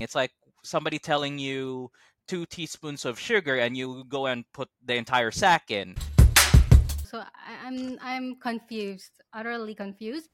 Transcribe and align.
It's 0.00 0.14
like 0.14 0.32
somebody 0.64 0.98
telling 0.98 1.38
you 1.38 1.90
two 2.26 2.46
teaspoons 2.46 3.04
of 3.04 3.18
sugar 3.18 3.56
and 3.56 3.76
you 3.76 4.04
go 4.08 4.26
and 4.26 4.44
put 4.52 4.68
the 4.84 4.94
entire 4.96 5.30
sack 5.30 5.70
in. 5.70 5.94
So 7.04 7.22
I'm 7.44 7.98
I'm 8.00 8.36
confused, 8.36 9.12
utterly 9.32 9.74
confused. 9.74 10.30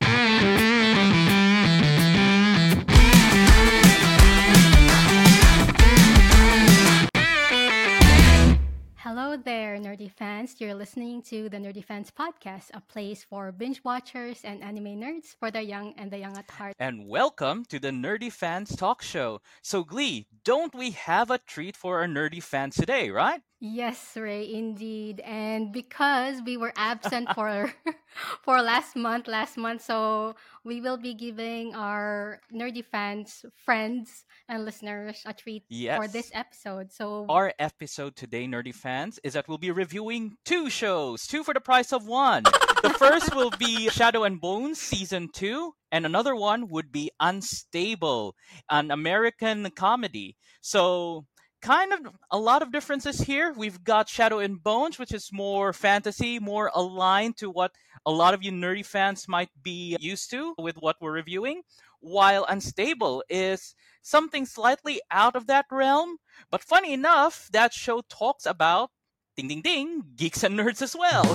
Hello 9.07 9.37
there, 9.37 9.79
nerdy 9.79 10.11
fans. 10.11 10.57
You're 10.59 10.75
listening 10.75 11.22
to 11.31 11.49
the 11.49 11.59
Nerdy 11.59 11.85
Fans 11.85 12.11
Podcast, 12.11 12.75
a 12.75 12.81
place 12.81 13.22
for 13.22 13.53
binge 13.53 13.85
watchers 13.85 14.40
and 14.43 14.65
anime 14.65 14.99
nerds 14.99 15.37
for 15.39 15.49
the 15.49 15.63
young 15.63 15.95
and 15.97 16.11
the 16.11 16.19
young 16.19 16.37
at 16.37 16.51
heart. 16.51 16.75
And 16.80 17.07
welcome 17.07 17.65
to 17.66 17.79
the 17.79 17.91
Nerdy 17.91 18.33
Fans 18.33 18.75
Talk 18.75 19.03
Show. 19.03 19.43
So, 19.62 19.84
Glee, 19.84 20.27
don't 20.43 20.75
we 20.75 20.91
have 20.91 21.30
a 21.30 21.39
treat 21.39 21.77
for 21.77 22.01
our 22.01 22.09
nerdy 22.09 22.43
fans 22.43 22.75
today, 22.75 23.11
right? 23.11 23.43
Yes, 23.59 24.16
Ray, 24.16 24.52
indeed. 24.52 25.20
And 25.20 25.73
because 25.73 26.42
we 26.45 26.59
were 26.59 26.73
absent 26.77 27.33
for 27.34 27.73
for 28.45 28.60
last 28.60 28.95
month, 28.96 29.27
last 29.27 29.56
month, 29.56 29.80
so 29.80 30.34
we 30.62 30.80
will 30.82 30.98
be 30.98 31.15
giving 31.15 31.74
our 31.74 32.41
nerdy 32.52 32.84
fans, 32.84 33.46
friends, 33.65 34.24
and 34.48 34.65
listeners 34.66 35.23
a 35.24 35.32
treat 35.32 35.65
Yes. 35.70 35.96
for 35.96 36.06
this 36.06 36.30
episode. 36.34 36.92
So 36.92 37.24
Our 37.30 37.55
episode 37.59 38.15
today, 38.15 38.45
nerdy 38.46 38.74
fans, 38.74 39.19
is 39.24 39.32
that 39.32 39.48
we'll 39.48 39.57
be 39.59 39.70
reviewing 39.70 40.37
two 40.45 40.68
shows, 40.68 41.27
two 41.27 41.43
for 41.43 41.54
the 41.54 41.60
price 41.65 41.93
of 41.95 42.07
one. 42.07 42.43
the 42.82 42.91
first 42.91 43.34
will 43.34 43.51
be 43.57 43.88
Shadow 43.88 44.24
and 44.24 44.38
Bones 44.38 44.79
season 44.79 45.30
two, 45.32 45.73
and 45.91 46.04
another 46.04 46.37
one 46.37 46.68
would 46.68 46.93
be 46.93 47.10
Unstable, 47.20 48.37
an 48.70 48.91
American 48.91 49.70
comedy. 49.70 50.37
So, 50.60 51.24
kind 51.66 51.93
of 51.93 52.01
a 52.30 52.38
lot 52.38 52.63
of 52.63 52.71
differences 52.71 53.18
here. 53.21 53.52
We've 53.57 53.82
got 53.82 54.09
Shadow 54.09 54.38
and 54.38 54.63
Bones, 54.63 54.99
which 54.99 55.13
is 55.13 55.30
more 55.32 55.73
fantasy, 55.73 56.38
more 56.38 56.71
aligned 56.74 57.37
to 57.38 57.51
what 57.51 57.73
a 58.07 58.10
lot 58.13 58.35
of 58.35 58.43
you 58.45 58.52
nerdy 58.52 58.87
fans 58.87 59.27
might 59.27 59.51
be 59.63 59.96
used 59.99 60.30
to 60.30 60.54
with 60.59 60.76
what 60.79 60.96
we're 61.01 61.13
reviewing, 61.13 61.63
while 62.01 62.46
Unstable 62.49 63.24
is 63.29 63.74
something 64.02 64.46
slightly 64.46 65.00
out 65.10 65.34
of 65.34 65.48
that 65.48 65.66
realm. 65.72 66.18
But 66.50 66.62
funny 66.62 66.92
enough, 66.92 67.48
that 67.52 67.72
show 67.74 68.02
talks 68.08 68.46
about 68.46 68.91
ding 69.36 69.48
ding 69.48 69.62
ding 69.62 70.02
geeks 70.14 70.44
and 70.44 70.56
nerds 70.58 70.82
as 70.82 70.94
well 70.94 71.26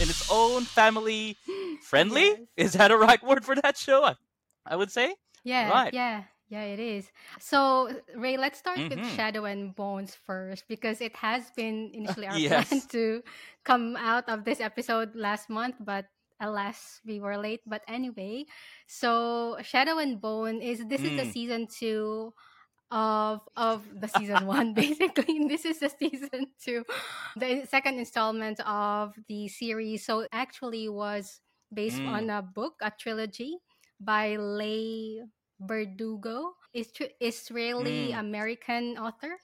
in 0.00 0.08
its 0.08 0.30
own 0.30 0.64
family 0.64 1.36
friendly. 1.82 2.24
Yes. 2.24 2.38
Is 2.56 2.72
that 2.74 2.90
a 2.90 2.96
right 2.96 3.22
word 3.22 3.44
for 3.44 3.54
that 3.56 3.76
show? 3.76 4.04
I- 4.04 4.16
I 4.68 4.74
would 4.74 4.90
say. 4.90 5.14
Yeah, 5.44 5.70
Right. 5.70 5.94
yeah, 5.94 6.24
yeah, 6.48 6.62
it 6.62 6.78
is. 6.80 7.10
So, 7.38 7.90
Ray, 8.14 8.36
let's 8.36 8.58
start 8.58 8.82
with 8.88 9.04
Mhm. 9.04 9.06
Shadow 9.06 9.44
and 9.44 9.74
Bones 9.74 10.14
first 10.14 10.64
because 10.68 11.00
it 11.00 11.16
has 11.16 11.50
been 11.56 11.90
initially 11.94 12.26
our 12.26 12.40
Yes. 12.40 12.70
plan 12.70 12.82
to 12.90 13.22
come 13.64 13.96
out 13.96 14.28
of 14.28 14.44
this 14.44 14.60
episode 14.60 15.14
last 15.14 15.48
month, 15.50 15.76
but 15.80 16.06
alas, 16.40 17.00
we 17.06 17.20
were 17.20 17.36
late. 17.38 17.60
But 17.66 17.82
anyway, 17.88 18.44
so 18.86 19.56
Shadow 19.62 19.98
and 19.98 20.20
Bone 20.20 20.60
is 20.62 20.84
this 20.88 21.04
is 21.04 21.14
the 21.14 21.24
Mm. 21.24 21.26
season 21.26 21.66
two 21.68 22.32
of 22.90 23.40
of 23.56 23.82
the 24.00 24.08
season 24.08 24.46
one 24.46 24.74
basically 24.78 25.46
this 25.48 25.64
is 25.64 25.80
the 25.80 25.88
season 25.88 26.46
two 26.62 26.84
the 27.36 27.66
second 27.68 27.98
installment 27.98 28.60
of 28.66 29.14
the 29.28 29.48
series 29.48 30.04
so 30.04 30.20
it 30.20 30.28
actually 30.32 30.88
was 30.88 31.40
based 31.72 32.00
Mm. 32.00 32.06
on 32.06 32.30
a 32.30 32.42
book 32.42 32.74
a 32.82 32.90
trilogy 32.98 33.58
by 34.00 34.36
Leigh 34.36 35.22
Bardugo, 35.60 36.54
Isra- 36.74 37.12
Israeli 37.20 38.12
Mm. 38.12 38.18
American 38.20 38.98
author. 38.98 39.38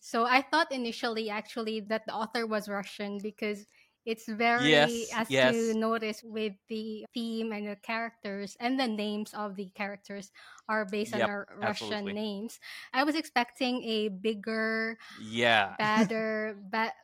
So 0.00 0.24
I 0.24 0.40
thought 0.42 0.72
initially 0.72 1.28
actually 1.30 1.80
that 1.92 2.06
the 2.06 2.14
author 2.14 2.46
was 2.46 2.68
Russian 2.68 3.18
because 3.18 3.66
it's 4.06 4.24
very 4.26 4.70
Yes, 4.70 5.12
as 5.14 5.30
yes. 5.30 5.54
you 5.54 5.74
notice 5.74 6.22
with 6.24 6.54
the 6.68 7.04
theme 7.12 7.52
and 7.52 7.68
the 7.68 7.76
characters 7.76 8.56
and 8.58 8.80
the 8.80 8.88
names 8.88 9.34
of 9.34 9.56
the 9.56 9.68
characters 9.76 10.32
are 10.68 10.86
based 10.86 11.12
Yep, 11.12 11.22
on 11.22 11.28
our 11.28 11.48
Russian 11.56 11.92
absolutely. 11.92 12.12
names. 12.14 12.58
I 12.94 13.04
was 13.04 13.14
expecting 13.14 13.84
a 13.84 14.08
bigger, 14.08 14.96
Yeah. 15.20 15.76
badder, 15.78 16.56
ba- 16.72 16.96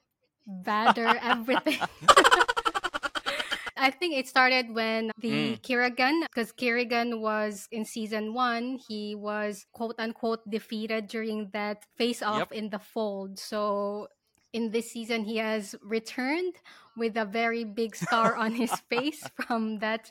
badder 0.47 1.21
everything. 1.21 1.79
I 3.77 3.91
think 3.91 4.15
it 4.17 4.27
started 4.29 4.73
when 4.75 5.11
the 5.21 5.57
Mm. 5.57 5.61
Kirigan, 5.63 6.23
because 6.23 6.53
Kirigan 6.53 7.21
was 7.21 7.69
in 7.71 7.85
season 7.85 8.35
one, 8.35 8.79
he 8.89 9.15
was 9.15 9.67
quote 9.73 9.97
unquote 9.99 10.41
defeated 10.49 11.09
during 11.09 11.51
that 11.53 11.85
face 11.97 12.23
off 12.23 12.49
Yep. 12.51 12.53
in 12.53 12.71
the 12.71 12.79
fold. 12.79 13.39
So 13.39 14.09
in 14.53 14.71
this 14.71 14.91
season, 14.93 15.25
he 15.25 15.37
has 15.37 15.75
returned 15.83 16.55
with 16.97 17.17
a 17.17 17.25
very 17.27 17.65
big 17.65 17.95
scar 17.97 18.35
on 18.37 18.53
his 18.55 18.73
face 18.91 19.23
from 19.47 19.79
that 19.81 20.11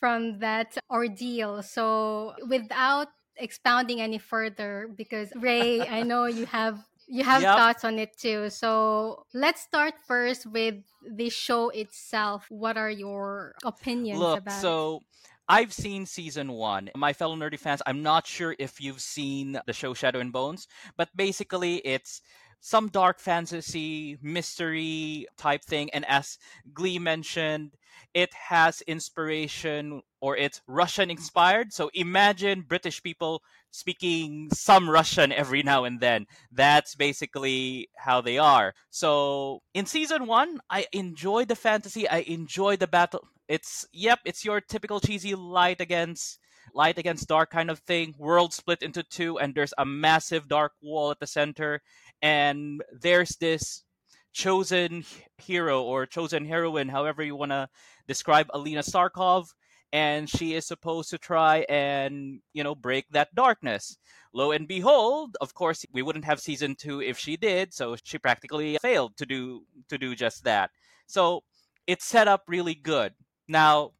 from 0.00 0.38
that 0.40 0.76
ordeal. 0.90 1.62
So 1.62 2.34
without 2.46 3.08
expounding 3.36 4.00
any 4.00 4.18
further, 4.18 4.88
because 4.94 5.32
Ray, 5.36 5.80
I 5.86 6.02
know 6.02 6.26
you 6.26 6.46
have 6.46 6.78
you 7.06 7.24
have 7.24 7.46
Yep. 7.46 7.54
thoughts 7.54 7.84
on 7.84 7.98
it 7.98 8.16
too. 8.16 8.50
So 8.50 9.26
let's 9.34 9.60
start 9.62 9.94
first 10.06 10.46
with 10.46 10.76
the 11.02 11.28
show 11.30 11.70
itself. 11.70 12.46
What 12.50 12.76
are 12.76 12.90
your 12.90 13.54
opinions 13.64 14.28
Look, 14.28 14.40
about 14.40 14.68
it? 14.68 14.78
so 14.78 15.00
I've 15.48 15.72
seen 15.72 16.06
season 16.06 16.52
one. 16.52 16.90
My 16.96 17.12
fellow 17.12 17.36
nerdy 17.36 17.58
fans, 17.58 17.82
I'm 17.86 18.02
not 18.02 18.26
sure 18.26 18.54
if 18.58 18.80
you've 18.80 19.00
seen 19.00 19.58
the 19.66 19.72
show 19.72 19.94
Shadow 19.94 20.20
and 20.20 20.32
Bones, 20.32 20.66
but 20.96 21.08
basically 21.16 21.76
it's 21.78 22.22
some 22.64 22.88
dark 22.88 23.20
fantasy, 23.20 24.16
mystery 24.22 25.26
type 25.36 25.62
thing. 25.62 25.90
And 25.92 26.02
as 26.06 26.38
Glee 26.72 26.98
mentioned, 26.98 27.74
it 28.14 28.32
has 28.32 28.80
inspiration 28.86 30.00
or 30.22 30.34
it's 30.34 30.62
Russian 30.66 31.10
inspired. 31.10 31.74
So 31.74 31.90
imagine 31.92 32.64
British 32.66 33.02
people 33.02 33.42
speaking 33.70 34.48
some 34.50 34.88
Russian 34.88 35.30
every 35.30 35.62
now 35.62 35.84
and 35.84 36.00
then. 36.00 36.24
That's 36.50 36.94
basically 36.94 37.90
how 37.98 38.22
they 38.22 38.38
are. 38.38 38.72
So 38.88 39.60
in 39.74 39.84
season 39.84 40.26
one, 40.26 40.60
I 40.70 40.86
enjoyed 40.90 41.48
the 41.48 41.56
fantasy. 41.56 42.08
I 42.08 42.20
enjoyed 42.20 42.80
the 42.80 42.86
battle. 42.86 43.28
It's 43.46 43.84
yep, 43.92 44.20
it's 44.24 44.42
your 44.42 44.62
typical 44.62 45.00
cheesy 45.00 45.34
light 45.34 45.82
against 45.82 46.38
light 46.72 46.98
against 46.98 47.28
dark 47.28 47.50
kind 47.50 47.70
of 47.70 47.80
thing. 47.80 48.14
World 48.18 48.52
split 48.52 48.82
into 48.82 49.02
two, 49.02 49.38
and 49.38 49.54
there's 49.54 49.74
a 49.76 49.84
massive 49.84 50.48
dark 50.48 50.72
wall 50.82 51.10
at 51.10 51.20
the 51.20 51.26
center, 51.26 51.82
and 52.24 52.82
there's 52.90 53.36
this 53.36 53.84
chosen 54.32 55.04
hero 55.36 55.82
or 55.82 56.06
chosen 56.06 56.46
heroine, 56.46 56.88
however 56.88 57.22
you 57.22 57.36
want 57.36 57.52
to 57.52 57.68
describe 58.08 58.48
Alina 58.54 58.80
Starkov, 58.80 59.48
and 59.92 60.28
she 60.28 60.54
is 60.54 60.66
supposed 60.66 61.10
to 61.10 61.18
try 61.18 61.66
and 61.68 62.40
you 62.54 62.64
know 62.64 62.74
break 62.74 63.04
that 63.10 63.34
darkness. 63.34 63.98
Lo 64.32 64.52
and 64.52 64.66
behold, 64.66 65.36
of 65.42 65.52
course, 65.52 65.84
we 65.92 66.00
wouldn't 66.00 66.24
have 66.24 66.40
season 66.40 66.74
two 66.74 67.02
if 67.02 67.18
she 67.18 67.36
did, 67.36 67.74
so 67.74 67.94
she 68.02 68.18
practically 68.18 68.78
failed 68.80 69.16
to 69.18 69.26
do 69.26 69.66
to 69.90 69.98
do 69.98 70.14
just 70.16 70.44
that. 70.44 70.70
So 71.06 71.44
it's 71.86 72.06
set 72.06 72.26
up 72.26 72.44
really 72.48 72.74
good. 72.74 73.12
Now, 73.46 73.92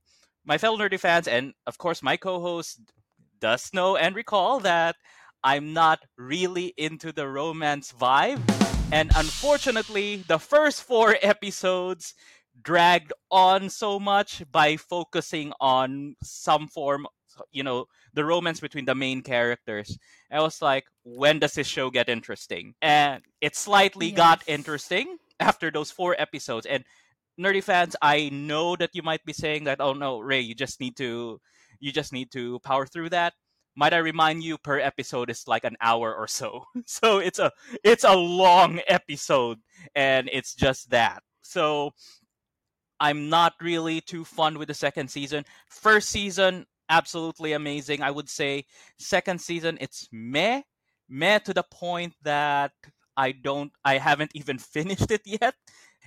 my 0.47 0.57
fellow 0.57 0.79
nerdy 0.79 0.99
fans, 0.99 1.29
and 1.29 1.53
of 1.67 1.77
course 1.77 2.03
my 2.03 2.17
co-host 2.17 2.81
does 3.39 3.69
know 3.75 3.97
and 3.97 4.17
recall 4.17 4.61
that 4.61 4.97
I'm 5.45 5.75
not 5.75 6.01
really 6.17 6.73
into 6.79 7.13
the 7.13 7.29
romance 7.29 7.93
vibe. 7.93 8.41
And 8.91 9.11
unfortunately, 9.15 10.25
the 10.27 10.39
first 10.39 10.83
four 10.83 11.17
episodes 11.21 12.15
dragged 12.63 13.13
on 13.31 13.69
so 13.69 14.01
much 14.01 14.43
by 14.51 14.77
focusing 14.79 15.53
on 15.61 16.17
some 16.23 16.67
form, 16.69 17.07
you 17.53 17.63
know, 17.63 17.85
the 18.15 18.25
romance 18.25 18.61
between 18.61 18.87
the 18.87 18.95
main 18.95 19.21
characters. 19.21 19.99
I 20.33 20.41
was 20.41 20.63
like, 20.63 20.85
when 21.03 21.41
does 21.41 21.53
this 21.53 21.67
show 21.67 21.91
get 21.91 22.09
interesting? 22.09 22.75
And 22.81 23.23
it 23.43 23.55
slightly 23.55 24.13
got 24.13 24.43
interesting 24.47 25.19
after 25.41 25.71
those 25.71 25.91
four 25.91 26.17
episodes. 26.19 26.65
And 26.65 26.85
nerdy 27.39 27.63
fans, 27.63 27.97
I 28.01 28.31
know 28.33 28.77
that 28.77 28.91
you 28.95 29.03
might 29.03 29.25
be 29.27 29.35
saying 29.35 29.65
that, 29.65 29.81
oh 29.81 29.93
no, 29.93 30.21
Ray, 30.21 30.41
you 30.41 30.55
just 30.55 30.81
need 30.81 30.97
to, 30.97 31.39
you 31.81 31.93
just 31.93 32.15
need 32.15 32.31
to 32.33 32.61
power 32.61 32.87
through 32.87 33.11
that. 33.11 33.35
Might 33.77 33.95
I 33.95 33.99
remind 33.99 34.45
you, 34.45 34.57
per 34.59 34.79
episode 34.79 35.31
is 35.31 35.49
like 35.49 35.65
an 35.65 35.77
hour 35.81 36.15
or 36.15 36.27
so. 36.29 36.65
So 36.87 37.19
it's 37.19 37.39
a, 37.39 37.51
it's 37.83 38.05
a 38.05 38.15
long 38.15 38.81
episode, 38.89 39.59
and 39.95 40.29
it's 40.33 40.55
just 40.55 40.91
that. 40.91 41.23
So 41.43 41.93
I'm 43.01 43.29
not 43.29 43.55
really 43.61 44.01
too 44.01 44.25
fond 44.25 44.59
with 44.59 44.69
the 44.69 44.75
second 44.75 45.09
season. 45.09 45.45
First 45.69 46.11
season, 46.11 46.67
absolutely 46.89 47.53
amazing. 47.53 48.03
I 48.03 48.11
would 48.11 48.29
say 48.29 48.65
second 48.99 49.41
season, 49.41 49.79
it's 49.81 50.09
meh, 50.13 50.63
meh 51.09 51.39
to 51.41 51.53
the 51.55 51.65
point 51.71 52.15
that 52.23 52.73
I 53.17 53.33
don't, 53.33 53.73
I 53.85 53.99
haven't 53.99 54.33
even 54.35 54.59
finished 54.75 55.11
it 55.11 55.23
yet. 55.25 55.55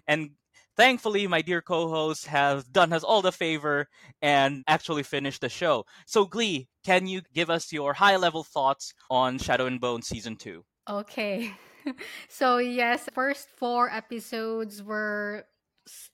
And 0.07 0.31
thankfully, 0.77 1.27
my 1.27 1.41
dear 1.41 1.61
co-host 1.61 2.27
has 2.27 2.63
done 2.65 2.93
us 2.93 3.03
all 3.03 3.21
the 3.21 3.31
favor 3.31 3.87
and 4.21 4.63
actually 4.67 5.03
finished 5.03 5.41
the 5.41 5.49
show. 5.49 5.85
So, 6.05 6.25
Glee, 6.25 6.69
can 6.85 7.07
you 7.07 7.21
give 7.33 7.49
us 7.49 7.73
your 7.73 7.93
high-level 7.93 8.43
thoughts 8.43 8.93
on 9.09 9.39
Shadow 9.39 9.65
and 9.65 9.81
Bone 9.81 10.01
season 10.01 10.35
two? 10.37 10.63
Okay. 10.89 11.51
so 12.29 12.57
yes, 12.57 13.09
first 13.13 13.49
four 13.57 13.89
episodes 13.91 14.81
were 14.83 15.45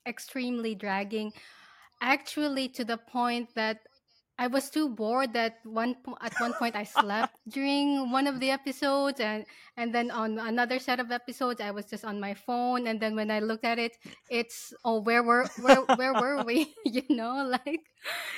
extremely 0.07 0.75
dragging. 0.75 1.33
Actually, 2.01 2.67
to 2.69 2.83
the 2.83 2.97
point 2.97 3.49
that 3.55 3.79
I 4.37 4.47
was 4.47 4.69
too 4.69 4.89
bored 4.89 5.33
that 5.33 5.59
one 5.63 5.95
at 6.21 6.33
one 6.39 6.53
point 6.53 6.75
I 6.75 6.83
slept 6.83 7.37
during 7.47 8.09
one 8.11 8.25
of 8.25 8.39
the 8.39 8.49
episodes 8.49 9.19
and 9.19 9.45
and 9.77 9.93
then 9.93 10.09
on 10.09 10.39
another 10.39 10.79
set 10.79 10.99
of 10.99 11.11
episodes 11.11 11.61
I 11.61 11.71
was 11.71 11.85
just 11.85 12.03
on 12.03 12.19
my 12.19 12.33
phone 12.33 12.87
and 12.87 12.99
then 12.99 13.15
when 13.15 13.29
I 13.29 13.39
looked 13.39 13.65
at 13.65 13.77
it 13.77 13.93
it's 14.29 14.73
oh 14.83 15.01
where 15.01 15.21
were 15.21 15.45
where 15.61 15.81
where 15.95 16.13
were 16.13 16.43
we 16.43 16.73
you 16.85 17.03
know 17.09 17.45
like 17.45 17.85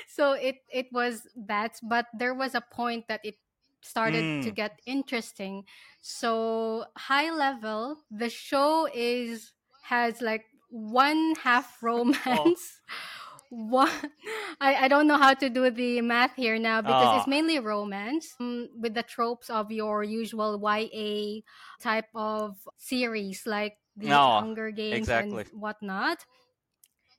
so 0.07 0.33
it 0.33 0.57
it 0.71 0.87
was 0.91 1.27
that 1.47 1.79
but 1.81 2.07
there 2.17 2.33
was 2.33 2.55
a 2.55 2.61
point 2.61 3.07
that 3.07 3.21
it 3.23 3.35
started 3.81 4.23
mm. 4.23 4.43
to 4.43 4.51
get 4.51 4.79
interesting 4.85 5.63
so 6.01 6.85
high 6.97 7.31
level 7.31 7.97
the 8.11 8.29
show 8.29 8.89
is 8.93 9.53
has 9.83 10.21
like 10.21 10.43
one 10.69 11.35
half 11.41 11.77
oh. 11.83 11.87
romance 11.87 12.81
oh 12.89 13.24
what 13.55 13.91
I, 14.59 14.85
I 14.85 14.87
don't 14.87 15.07
know 15.07 15.17
how 15.17 15.33
to 15.33 15.49
do 15.49 15.69
the 15.69 16.01
math 16.01 16.35
here 16.35 16.59
now 16.59 16.81
because 16.81 17.07
oh. 17.07 17.17
it's 17.17 17.27
mainly 17.27 17.59
romance 17.59 18.35
um, 18.39 18.67
with 18.77 18.93
the 18.93 19.03
tropes 19.03 19.49
of 19.49 19.71
your 19.71 20.03
usual 20.03 20.59
YA 20.61 21.41
type 21.81 22.09
of 22.13 22.57
series 22.77 23.43
like 23.45 23.77
the 23.95 24.07
no, 24.07 24.39
Hunger 24.39 24.71
Games 24.71 24.97
exactly. 24.97 25.43
and 25.43 25.61
whatnot. 25.61 26.25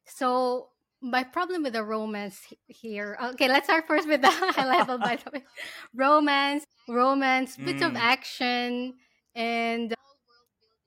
So 0.06 0.68
my 1.00 1.24
problem 1.24 1.62
with 1.62 1.72
the 1.72 1.84
romance 1.84 2.40
here. 2.66 3.16
Okay, 3.22 3.48
let's 3.48 3.66
start 3.66 3.86
first 3.86 4.06
with 4.06 4.20
the 4.20 4.30
high 4.30 4.66
level. 4.66 4.98
By 4.98 5.16
the 5.16 5.30
way, 5.32 5.44
romance, 5.94 6.64
romance, 6.88 7.56
bits 7.56 7.82
mm. 7.82 7.86
of 7.86 7.96
action, 7.96 8.94
and 9.34 9.94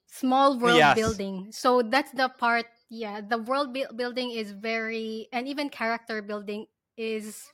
small 0.07 0.59
world 0.59 0.77
yes. 0.77 0.95
building. 0.95 1.47
So 1.51 1.81
that's 1.81 2.11
the 2.11 2.29
part 2.29 2.65
yeah 2.89 3.21
the 3.21 3.37
world 3.37 3.73
bu- 3.73 3.93
building 3.95 4.31
is 4.31 4.51
very 4.51 5.27
and 5.31 5.47
even 5.47 5.69
character 5.69 6.21
building 6.21 6.65
is 6.97 7.51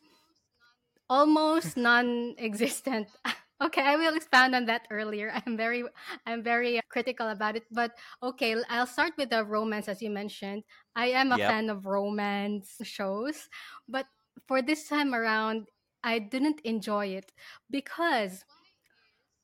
almost 1.09 1.77
non-existent. 1.77 3.07
Okay 3.63 3.81
i 3.81 3.95
will 3.95 4.15
expand 4.15 4.53
on 4.53 4.65
that 4.65 4.83
earlier. 4.91 5.31
I'm 5.31 5.55
very 5.55 5.85
i'm 6.27 6.43
very 6.43 6.81
critical 6.89 7.29
about 7.29 7.55
it 7.55 7.63
but 7.71 7.95
okay 8.21 8.51
i'll 8.69 8.85
start 8.85 9.13
with 9.17 9.29
the 9.29 9.45
romance 9.45 9.87
as 9.87 10.01
you 10.01 10.09
mentioned. 10.11 10.63
I 10.93 11.15
am 11.15 11.31
a 11.31 11.37
yep. 11.37 11.47
fan 11.47 11.69
of 11.69 11.85
romance 11.85 12.75
shows 12.83 13.47
but 13.87 14.07
for 14.45 14.61
this 14.61 14.89
time 14.89 15.15
around 15.15 15.69
i 16.03 16.19
didn't 16.19 16.59
enjoy 16.67 17.15
it 17.15 17.31
because 17.71 18.43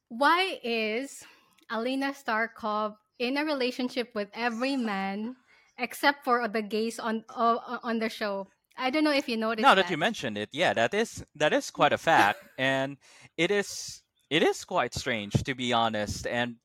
why 0.10 0.60
is 0.64 1.24
alina 1.70 2.12
starkov 2.12 2.96
in 3.20 3.38
a 3.38 3.46
relationship 3.46 4.12
with 4.14 4.28
every 4.34 4.76
man 4.76 5.36
except 5.82 6.24
for 6.24 6.48
the 6.48 6.62
gays 6.62 7.00
on 7.00 7.26
uh, 7.34 7.82
on 7.84 8.00
the 8.00 8.08
show. 8.08 8.48
I 8.78 8.90
don't 8.90 9.04
know 9.04 9.12
if 9.12 9.28
you 9.28 9.36
noticed. 9.36 9.64
Now 9.64 9.76
that. 9.76 9.90
that 9.90 9.92
you 9.92 9.98
mentioned 9.98 10.38
it, 10.38 10.50
yeah, 10.54 10.74
that 10.74 10.94
is 10.94 11.26
that 11.36 11.52
is 11.52 11.72
quite 11.72 11.92
a 11.92 11.98
fact, 11.98 12.40
and 12.58 12.98
it 13.36 13.52
is 13.52 14.02
it 14.30 14.44
is 14.44 14.64
quite 14.64 14.94
strange 14.94 15.34
to 15.44 15.54
be 15.56 15.74
honest. 15.74 16.26
And 16.28 16.62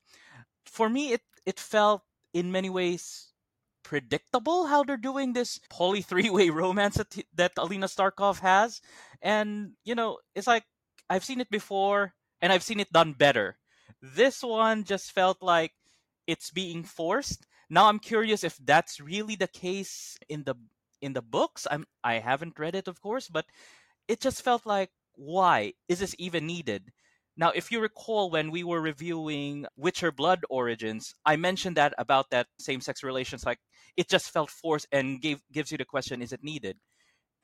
for 0.66 0.88
me, 0.88 1.12
it 1.12 1.22
it 1.44 1.58
felt 1.58 2.02
in 2.32 2.52
many 2.52 2.70
ways 2.70 3.32
predictable 3.82 4.66
how 4.66 4.84
they're 4.84 4.96
doing 5.00 5.32
this 5.32 5.58
poly 5.70 6.02
three 6.06 6.30
way 6.30 6.50
romance 6.50 6.96
that, 6.96 7.16
that 7.34 7.52
Alina 7.58 7.86
Starkov 7.86 8.40
has, 8.40 8.80
and 9.22 9.72
you 9.84 9.94
know, 9.96 10.18
it's 10.36 10.46
like 10.46 10.64
I've 11.08 11.24
seen 11.24 11.40
it 11.40 11.50
before 11.50 12.14
and 12.40 12.52
I've 12.52 12.62
seen 12.62 12.80
it 12.80 12.92
done 12.92 13.14
better. 13.14 13.58
This 14.02 14.42
one 14.42 14.84
just 14.84 15.12
felt 15.12 15.40
like 15.40 15.72
it's 16.26 16.50
being 16.50 16.84
forced 16.84 17.46
now 17.70 17.88
I'm 17.88 17.98
curious 17.98 18.44
if 18.44 18.56
that's 18.64 19.00
really 19.00 19.36
the 19.36 19.48
case 19.48 20.16
in 20.28 20.44
the 20.44 20.54
in 21.00 21.12
the 21.12 21.22
books. 21.22 21.66
I'm 21.70 21.86
I 22.04 22.14
haven't 22.18 22.58
read 22.58 22.74
it, 22.74 22.88
of 22.88 23.00
course, 23.00 23.28
but 23.28 23.46
it 24.08 24.20
just 24.20 24.42
felt 24.42 24.66
like 24.66 24.90
why 25.14 25.72
is 25.88 26.00
this 26.00 26.14
even 26.18 26.46
needed? 26.46 26.92
Now, 27.38 27.50
if 27.54 27.70
you 27.70 27.80
recall 27.80 28.30
when 28.30 28.50
we 28.50 28.64
were 28.64 28.80
reviewing 28.80 29.66
Witcher 29.76 30.10
Blood 30.10 30.40
Origins, 30.48 31.14
I 31.26 31.36
mentioned 31.36 31.76
that 31.76 31.92
about 31.98 32.30
that 32.30 32.46
same-sex 32.58 33.02
relations, 33.02 33.44
like 33.44 33.58
it 33.96 34.08
just 34.08 34.30
felt 34.30 34.50
forced 34.50 34.86
and 34.90 35.20
gave 35.20 35.42
gives 35.52 35.70
you 35.72 35.78
the 35.78 35.84
question: 35.84 36.22
Is 36.22 36.32
it 36.32 36.42
needed? 36.42 36.78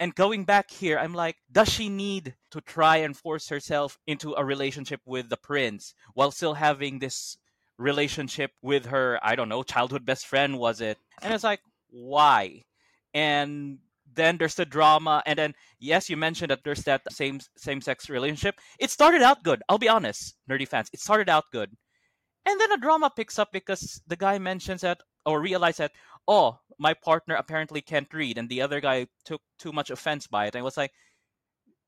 And 0.00 0.14
going 0.14 0.44
back 0.44 0.70
here, 0.70 0.98
I'm 0.98 1.14
like, 1.14 1.36
does 1.50 1.68
she 1.68 1.88
need 1.88 2.34
to 2.50 2.60
try 2.60 2.96
and 2.98 3.16
force 3.16 3.48
herself 3.48 3.98
into 4.06 4.34
a 4.34 4.44
relationship 4.44 5.00
with 5.06 5.28
the 5.28 5.36
prince 5.36 5.94
while 6.14 6.32
still 6.32 6.54
having 6.54 6.98
this 6.98 7.38
relationship 7.82 8.52
with 8.62 8.86
her, 8.86 9.18
I 9.22 9.34
don't 9.34 9.48
know, 9.48 9.62
childhood 9.62 10.06
best 10.06 10.26
friend 10.26 10.58
was 10.58 10.80
it? 10.80 10.98
And 11.20 11.34
it's 11.34 11.44
like, 11.44 11.60
why? 11.90 12.62
And 13.12 13.78
then 14.14 14.36
there's 14.36 14.54
the 14.54 14.64
drama 14.64 15.22
and 15.26 15.38
then 15.38 15.54
yes 15.78 16.10
you 16.10 16.16
mentioned 16.16 16.50
that 16.50 16.60
there's 16.64 16.82
that 16.84 17.00
same 17.10 17.40
same 17.56 17.80
sex 17.80 18.10
relationship 18.10 18.56
it 18.78 18.90
started 18.90 19.22
out 19.22 19.42
good 19.42 19.62
i'll 19.68 19.78
be 19.78 19.88
honest 19.88 20.34
nerdy 20.50 20.68
fans 20.68 20.90
it 20.92 21.00
started 21.00 21.28
out 21.28 21.44
good 21.52 21.70
and 22.44 22.60
then 22.60 22.70
the 22.70 22.78
drama 22.78 23.10
picks 23.14 23.38
up 23.38 23.48
because 23.52 24.02
the 24.06 24.16
guy 24.16 24.38
mentions 24.38 24.82
that 24.82 24.98
or 25.24 25.40
realized 25.40 25.78
that 25.78 25.92
oh 26.28 26.58
my 26.78 26.94
partner 26.94 27.34
apparently 27.34 27.80
can't 27.80 28.12
read 28.12 28.38
and 28.38 28.48
the 28.48 28.60
other 28.60 28.80
guy 28.80 29.06
took 29.24 29.40
too 29.58 29.72
much 29.72 29.90
offense 29.90 30.26
by 30.26 30.46
it 30.46 30.54
and 30.54 30.64
was 30.64 30.76
like 30.76 30.92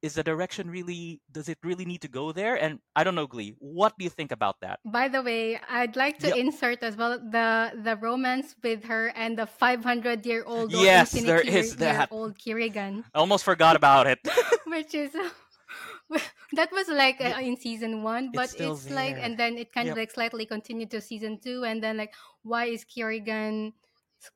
is 0.04 0.14
the 0.14 0.22
direction 0.22 0.68
really 0.68 1.20
does 1.32 1.48
it 1.48 1.58
really 1.64 1.86
need 1.88 2.02
to 2.02 2.12
go 2.20 2.30
there? 2.32 2.54
And 2.60 2.78
i 2.94 3.02
don't 3.04 3.14
know 3.14 3.26
glee 3.26 3.56
what 3.58 3.96
do 3.98 4.04
you 4.04 4.10
think 4.10 4.30
about 4.30 4.60
that? 4.60 4.78
By 4.84 5.08
the 5.08 5.22
way 5.22 5.58
i'd 5.78 5.96
like 5.96 6.18
to 6.24 6.28
yep. 6.28 6.36
insert 6.36 6.82
as 6.82 6.96
well 6.96 7.18
the 7.18 7.72
the 7.86 7.96
romance 7.96 8.54
with 8.62 8.84
her 8.84 9.08
and 9.16 9.38
the 9.38 9.46
500 9.46 10.26
year 10.26 10.44
old 10.44 10.72
yes 10.72 11.12
there 11.12 11.40
is 11.40 11.76
that. 11.76 12.12
old 12.12 12.38
kirigan 12.38 13.04
i 13.14 13.18
almost 13.18 13.44
forgot 13.44 13.74
about 13.76 14.06
it. 14.06 14.20
Which 14.66 14.94
is 14.94 15.12
that 16.58 16.70
was 16.70 16.88
like 16.88 17.18
uh, 17.20 17.40
in 17.40 17.56
season 17.56 18.02
one 18.02 18.30
but 18.32 18.52
it's, 18.52 18.60
it's 18.60 18.90
like 18.90 19.16
and 19.16 19.38
then 19.40 19.56
it 19.56 19.72
kind 19.72 19.86
yep. 19.86 19.94
of 19.94 19.98
like 19.98 20.10
slightly 20.10 20.44
continued 20.44 20.90
to 20.90 21.00
season 21.00 21.40
two 21.40 21.64
and 21.64 21.82
then 21.82 21.96
like 21.96 22.12
why 22.42 22.66
is 22.66 22.84
kirigan 22.84 23.72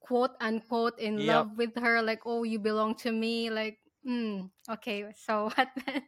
quote 0.00 0.32
unquote 0.40 0.98
in 0.98 1.18
yep. 1.18 1.26
love 1.26 1.50
with 1.56 1.74
her? 1.76 2.02
Like 2.02 2.22
oh 2.26 2.42
you 2.44 2.58
belong 2.58 2.94
to 2.96 3.12
me. 3.12 3.50
Like 3.50 3.78
Mm, 4.06 4.50
okay, 4.70 5.06
so 5.16 5.50
what 5.54 5.68
then? 5.86 6.02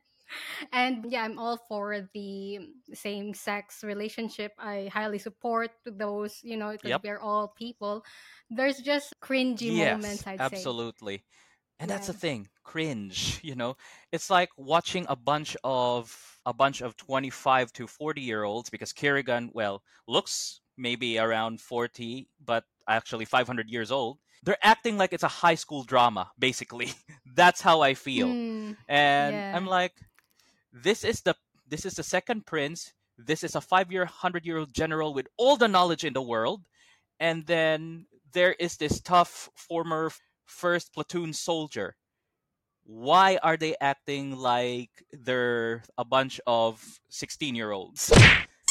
And 0.72 1.06
yeah, 1.10 1.24
I'm 1.24 1.38
all 1.38 1.58
for 1.68 2.08
the 2.14 2.60
same 2.94 3.34
sex 3.34 3.82
relationship. 3.82 4.52
I 4.58 4.88
highly 4.92 5.18
support 5.18 5.70
those, 5.84 6.38
you 6.42 6.56
know, 6.56 6.72
because 6.72 6.90
yep. 6.90 7.02
we're 7.02 7.18
all 7.18 7.48
people. 7.48 8.04
There's 8.48 8.78
just 8.78 9.14
cringy 9.20 9.76
yes, 9.76 9.96
moments, 9.96 10.26
I'd 10.26 10.40
absolutely. 10.40 10.52
say. 10.52 10.58
Absolutely. 10.58 11.24
And 11.80 11.88
yes. 11.88 11.98
that's 11.98 12.06
the 12.08 12.12
thing, 12.12 12.48
cringe, 12.62 13.40
you 13.42 13.54
know. 13.54 13.76
It's 14.12 14.30
like 14.30 14.50
watching 14.56 15.06
a 15.08 15.16
bunch 15.16 15.56
of 15.64 16.14
a 16.46 16.52
bunch 16.54 16.80
of 16.80 16.96
25 16.96 17.72
to 17.74 17.86
40 17.86 18.20
year 18.20 18.44
olds 18.44 18.70
because 18.70 18.92
Kirigan, 18.92 19.50
well, 19.52 19.82
looks 20.06 20.60
maybe 20.76 21.18
around 21.18 21.60
40, 21.60 22.28
but 22.44 22.64
actually 22.88 23.24
500 23.24 23.68
years 23.68 23.90
old 23.90 24.18
they're 24.42 24.58
acting 24.62 24.96
like 24.96 25.12
it's 25.12 25.22
a 25.22 25.28
high 25.28 25.54
school 25.54 25.82
drama 25.82 26.30
basically. 26.38 26.92
That's 27.34 27.60
how 27.60 27.80
i 27.80 27.94
feel. 27.94 28.28
Mm, 28.28 28.76
and 28.88 29.34
yeah. 29.34 29.52
i'm 29.56 29.66
like 29.66 29.94
this 30.72 31.04
is 31.04 31.22
the 31.22 31.34
this 31.68 31.84
is 31.86 31.94
the 31.94 32.02
second 32.02 32.46
prince. 32.46 32.92
This 33.18 33.44
is 33.44 33.54
a 33.54 33.60
five 33.60 33.92
year 33.92 34.06
hundred 34.06 34.46
year 34.46 34.58
old 34.58 34.72
general 34.72 35.14
with 35.14 35.28
all 35.36 35.56
the 35.56 35.68
knowledge 35.68 36.04
in 36.04 36.12
the 36.12 36.22
world. 36.22 36.62
And 37.18 37.46
then 37.46 38.06
there 38.32 38.52
is 38.58 38.76
this 38.76 39.00
tough 39.00 39.50
former 39.54 40.10
first 40.46 40.94
platoon 40.94 41.32
soldier. 41.32 41.96
Why 42.84 43.38
are 43.42 43.56
they 43.56 43.76
acting 43.80 44.36
like 44.36 44.90
they're 45.12 45.82
a 45.98 46.04
bunch 46.04 46.40
of 46.46 46.82
16 47.10 47.54
year 47.54 47.70
olds 47.70 48.10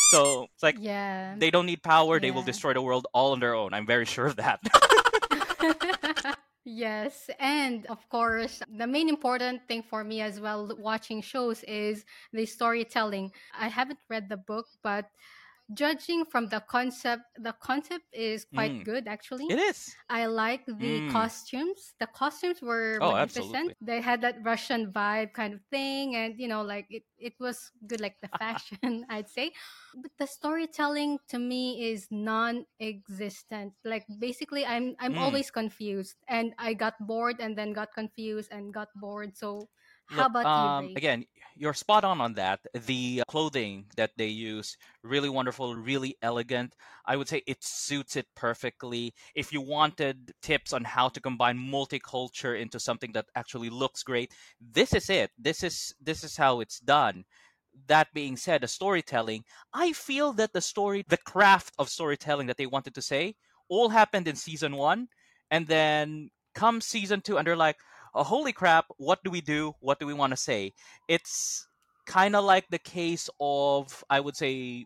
so 0.10 0.48
it's 0.54 0.64
like 0.64 0.78
yeah. 0.80 1.36
they 1.38 1.52
don't 1.52 1.68
need 1.68 1.84
power. 1.84 2.16
Yeah. 2.16 2.20
they 2.20 2.32
will 2.32 2.42
destroy 2.42 2.74
the 2.74 2.82
world 2.82 3.06
all 3.14 3.32
on 3.32 3.40
their 3.40 3.54
own. 3.54 3.74
I'm 3.74 3.86
very 3.86 4.06
sure 4.06 4.26
of 4.26 4.38
that 4.38 4.60
yes, 6.66 7.30
and 7.40 7.86
of 7.88 8.08
course, 8.10 8.62
the 8.78 8.88
main 8.88 9.10
important 9.10 9.62
thing 9.68 9.84
for 9.84 10.04
me 10.04 10.22
as 10.22 10.40
well 10.40 10.72
watching 10.78 11.22
shows 11.22 11.64
is 11.64 12.06
the 12.34 12.46
storytelling. 12.46 13.32
I 13.58 13.68
haven't 13.68 14.00
read 14.10 14.30
the 14.30 14.38
book, 14.38 14.66
but 14.84 15.06
judging 15.74 16.26
from 16.26 16.48
the 16.48 16.62
concept, 16.70 17.24
the 17.38 17.54
concept 17.62 18.06
is 18.14 18.46
quite 18.46 18.74
Mm. 18.74 18.84
good 18.84 19.08
actually. 19.08 19.50
It 19.50 19.60
is. 19.60 19.98
I 20.10 20.26
like 20.28 20.66
the 20.66 21.02
Mm. 21.02 21.04
costumes. 21.08 21.94
The 22.00 22.08
costumes 22.08 22.62
were 22.62 23.00
Oh, 23.00 23.16
magnificent. 23.16 23.74
absolutely. 23.74 23.76
They 23.82 24.02
had 24.02 24.22
that 24.22 24.38
Russian 24.44 24.92
vibe 24.92 25.34
kind 25.34 25.54
of 25.54 25.62
thing, 25.72 26.16
and 26.16 26.36
you 26.38 26.48
know, 26.48 26.62
like 26.64 26.88
it, 26.90 27.04
it 27.18 27.34
was 27.40 27.72
good, 27.88 28.02
like 28.02 28.16
the 28.22 28.30
fashion, 28.40 29.06
I'd 29.10 29.30
say. 29.30 29.52
But 29.94 30.12
the 30.18 30.28
storytelling 30.28 31.20
to 31.30 31.40
me 31.40 31.92
is 31.92 32.08
non-existent. 32.12 33.74
Like 33.86 34.06
basically, 34.20 34.66
I'm 34.66 34.96
I'm 35.00 35.18
Mm. 35.18 35.18
always 35.18 35.52
confused, 35.52 36.16
and 36.28 36.54
I 36.58 36.74
got 36.74 36.96
bored, 37.00 37.38
and 37.40 37.58
then 37.58 37.74
got 37.74 37.94
confused, 37.94 38.52
and 38.52 38.74
got 38.74 38.90
bored. 38.96 39.38
So, 39.38 39.70
how 40.06 40.26
Look, 40.26 40.28
about 40.28 40.48
um, 40.48 40.56
you, 40.56 40.74
Ray? 40.78 40.96
again, 40.96 41.26
you're 41.60 41.74
spot 41.74 42.06
on 42.06 42.22
on 42.22 42.34
that. 42.36 42.62
The 42.74 43.22
uh, 43.22 43.30
clothing 43.30 43.86
that 43.98 44.12
they 44.18 44.28
use, 44.28 44.78
really 45.04 45.30
wonderful, 45.30 45.76
really 45.76 46.16
elegant. 46.22 46.74
I 47.06 47.18
would 47.18 47.28
say 47.28 47.44
it 47.46 47.64
suits 47.64 48.16
it 48.16 48.28
perfectly. 48.34 49.14
If 49.36 49.52
you 49.52 49.60
wanted 49.62 50.34
tips 50.42 50.72
on 50.72 50.86
how 50.86 51.10
to 51.10 51.20
combine 51.20 51.58
multicultural 51.58 52.60
into 52.60 52.80
something 52.80 53.12
that 53.12 53.26
actually 53.36 53.70
looks 53.70 54.04
great, 54.04 54.34
this 54.60 54.94
is 54.94 55.10
it. 55.10 55.32
This 55.38 55.62
is 55.62 55.94
this 56.02 56.24
is 56.24 56.38
how 56.38 56.62
it's 56.62 56.80
done. 56.80 57.26
That 57.88 58.08
being 58.14 58.38
said, 58.38 58.62
the 58.62 58.68
storytelling, 58.68 59.44
I 59.74 59.92
feel 59.92 60.34
that 60.34 60.54
the 60.54 60.62
story, 60.62 61.04
the 61.08 61.18
craft 61.18 61.74
of 61.78 61.90
storytelling 61.90 62.48
that 62.48 62.58
they 62.58 62.66
wanted 62.66 62.96
to 62.96 63.02
say, 63.02 63.36
all 63.68 63.90
happened 63.90 64.28
in 64.28 64.36
season 64.36 64.76
one, 64.76 65.10
and 65.52 65.68
then 65.68 66.32
come 66.56 66.82
season 66.82 67.22
two, 67.22 67.38
and 67.38 67.46
they're 67.46 67.56
like, 67.56 67.78
oh, 68.14 68.24
holy 68.24 68.54
crap, 68.54 68.86
what 68.98 69.24
do 69.24 69.30
we 69.30 69.42
do? 69.42 69.74
What 69.80 70.00
do 70.00 70.06
we 70.06 70.14
want 70.14 70.32
to 70.32 70.38
say? 70.38 70.74
It's 71.08 71.68
kind 72.06 72.36
of 72.36 72.44
like 72.44 72.68
the 72.70 72.80
case 72.80 73.30
of, 73.40 74.04
I 74.10 74.20
would 74.20 74.36
say, 74.36 74.86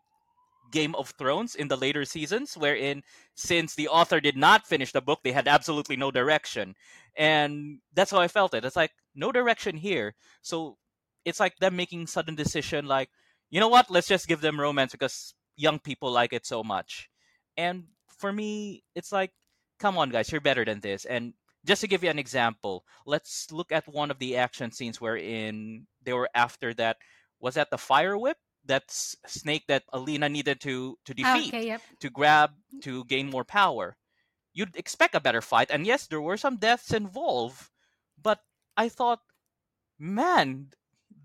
Game 0.71 0.95
of 0.95 1.13
Thrones 1.17 1.55
in 1.55 1.67
the 1.67 1.77
later 1.77 2.03
seasons, 2.03 2.57
wherein 2.57 3.03
since 3.35 3.75
the 3.75 3.87
author 3.87 4.19
did 4.19 4.35
not 4.35 4.65
finish 4.65 4.91
the 4.91 5.01
book, 5.01 5.19
they 5.23 5.31
had 5.31 5.47
absolutely 5.47 5.95
no 5.95 6.09
direction. 6.09 6.75
And 7.15 7.79
that's 7.93 8.11
how 8.11 8.19
I 8.19 8.27
felt 8.27 8.53
it. 8.53 8.65
It's 8.65 8.75
like, 8.75 8.91
no 9.13 9.31
direction 9.31 9.77
here. 9.77 10.15
So 10.41 10.77
it's 11.25 11.39
like 11.39 11.57
them 11.57 11.75
making 11.75 12.07
sudden 12.07 12.35
decision 12.35 12.87
like, 12.87 13.09
you 13.51 13.59
know 13.59 13.67
what, 13.67 13.91
let's 13.91 14.07
just 14.07 14.27
give 14.27 14.41
them 14.41 14.59
romance 14.59 14.91
because 14.91 15.35
young 15.55 15.77
people 15.77 16.11
like 16.11 16.33
it 16.33 16.45
so 16.45 16.63
much. 16.63 17.09
And 17.55 17.83
for 18.17 18.33
me, 18.33 18.83
it's 18.95 19.11
like, 19.11 19.31
come 19.79 19.97
on, 19.97 20.09
guys, 20.09 20.31
you're 20.31 20.41
better 20.41 20.65
than 20.65 20.79
this. 20.79 21.05
And 21.05 21.33
just 21.65 21.81
to 21.81 21.87
give 21.87 22.03
you 22.03 22.09
an 22.09 22.19
example, 22.19 22.85
let's 23.05 23.51
look 23.51 23.71
at 23.71 23.87
one 23.87 24.11
of 24.11 24.19
the 24.19 24.37
action 24.37 24.71
scenes 24.71 24.99
wherein 25.01 25.87
they 26.01 26.13
were 26.13 26.29
after 26.35 26.73
that. 26.75 26.97
Was 27.39 27.55
that 27.55 27.69
the 27.71 27.77
fire 27.77 28.17
whip? 28.17 28.37
That 28.65 28.89
snake 28.91 29.65
that 29.67 29.83
Alina 29.91 30.29
needed 30.29 30.61
to 30.61 30.97
to 31.05 31.13
defeat 31.13 31.55
Okay, 31.55 31.67
yep. 31.67 31.81
to 31.99 32.09
grab 32.09 32.51
to 32.81 33.03
gain 33.05 33.29
more 33.29 33.43
power. 33.43 33.97
You'd 34.53 34.75
expect 34.75 35.15
a 35.15 35.19
better 35.21 35.41
fight, 35.41 35.69
and 35.71 35.85
yes, 35.85 36.07
there 36.07 36.21
were 36.21 36.37
some 36.37 36.57
deaths 36.57 36.91
involved, 36.93 37.69
but 38.21 38.39
I 38.77 38.89
thought, 38.89 39.21
man, 39.99 40.71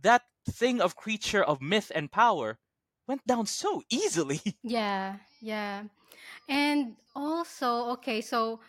that 0.03 0.23
thing 0.49 0.81
of 0.81 0.97
creature 0.97 1.43
of 1.43 1.61
myth 1.61 1.91
and 1.95 2.11
power 2.11 2.59
went 3.07 3.27
down 3.27 3.47
so 3.47 3.83
easily. 3.91 4.41
Yeah, 4.63 5.19
yeah. 5.41 5.85
And 6.49 6.97
also, 7.15 7.91
okay, 7.99 8.21
so 8.21 8.61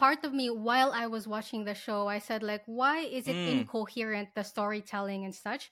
part 0.00 0.24
of 0.24 0.32
me 0.32 0.48
while 0.50 0.92
I 0.92 1.06
was 1.06 1.28
watching 1.28 1.64
the 1.64 1.74
show, 1.74 2.08
I 2.08 2.18
said 2.18 2.42
like, 2.42 2.64
why 2.66 3.00
is 3.00 3.28
it 3.28 3.36
Mm, 3.36 3.46
incoherent 3.46 4.30
the 4.34 4.42
storytelling 4.42 5.24
and 5.26 5.34
such? 5.34 5.70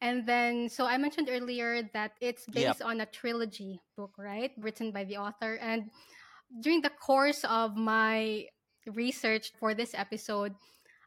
And 0.00 0.26
then, 0.26 0.68
so 0.68 0.86
I 0.86 0.98
mentioned 0.98 1.28
earlier 1.30 1.88
that 1.94 2.12
it's 2.20 2.46
yep. 2.54 2.76
based 2.76 2.82
on 2.82 3.00
a 3.00 3.06
trilogy 3.06 3.80
book, 3.96 4.12
right? 4.18 4.52
Written 4.58 4.92
by 4.92 5.04
the 5.04 5.16
author. 5.18 5.56
And 5.62 5.90
during 6.60 6.82
the 6.82 6.90
course 6.90 7.44
of 7.44 7.76
my 7.76 8.46
research 8.86 9.52
for 9.58 9.74
this 9.74 9.94
episode, 9.94 10.54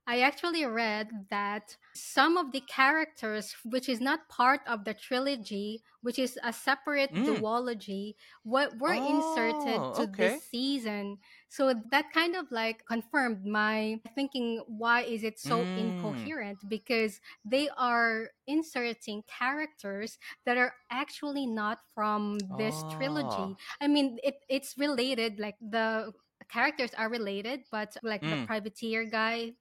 I 0.07 0.21
actually 0.21 0.65
read 0.65 1.27
that 1.29 1.77
some 1.93 2.37
of 2.37 2.51
the 2.51 2.61
characters, 2.61 3.55
which 3.63 3.89
is 3.89 3.99
not 3.99 4.29
part 4.29 4.61
of 4.67 4.83
the 4.83 4.93
trilogy, 4.93 5.81
which 6.01 6.19
is 6.19 6.37
a 6.43 6.53
separate 6.53 7.11
Mm. 7.11 7.25
duology, 7.25 8.15
what 8.43 8.77
were 8.79 8.93
inserted 8.93 9.83
Oh, 9.83 9.95
to 9.95 10.05
okay. 10.05 10.15
this 10.17 10.43
season. 10.49 11.17
So 11.49 11.73
that 11.91 12.11
kind 12.13 12.35
of 12.35 12.51
like 12.51 12.85
confirmed 12.85 13.45
my 13.45 13.99
thinking 14.13 14.63
why 14.67 15.01
is 15.01 15.23
it 15.23 15.39
so 15.39 15.69
Mm. 15.73 15.75
incoherent? 15.75 16.67
Because 16.67 17.19
they 17.43 17.69
are 17.77 18.29
inserting 18.47 19.23
characters 19.27 20.17
that 20.45 20.57
are 20.57 20.73
actually 20.91 21.47
not 21.47 21.79
from 21.93 22.37
this 22.55 22.83
trilogy. 22.83 23.55
Oh. 23.55 23.57
I 23.81 23.87
mean, 23.87 24.19
it, 24.23 24.35
it's 24.49 24.77
related, 24.77 25.39
like 25.39 25.55
the 25.61 26.13
characters 26.49 26.91
are 26.97 27.09
related, 27.09 27.61
but 27.71 27.97
like 28.03 28.29
the 28.29 28.37
Mm. 28.37 28.45
privateer 28.45 29.05
guy 29.05 29.53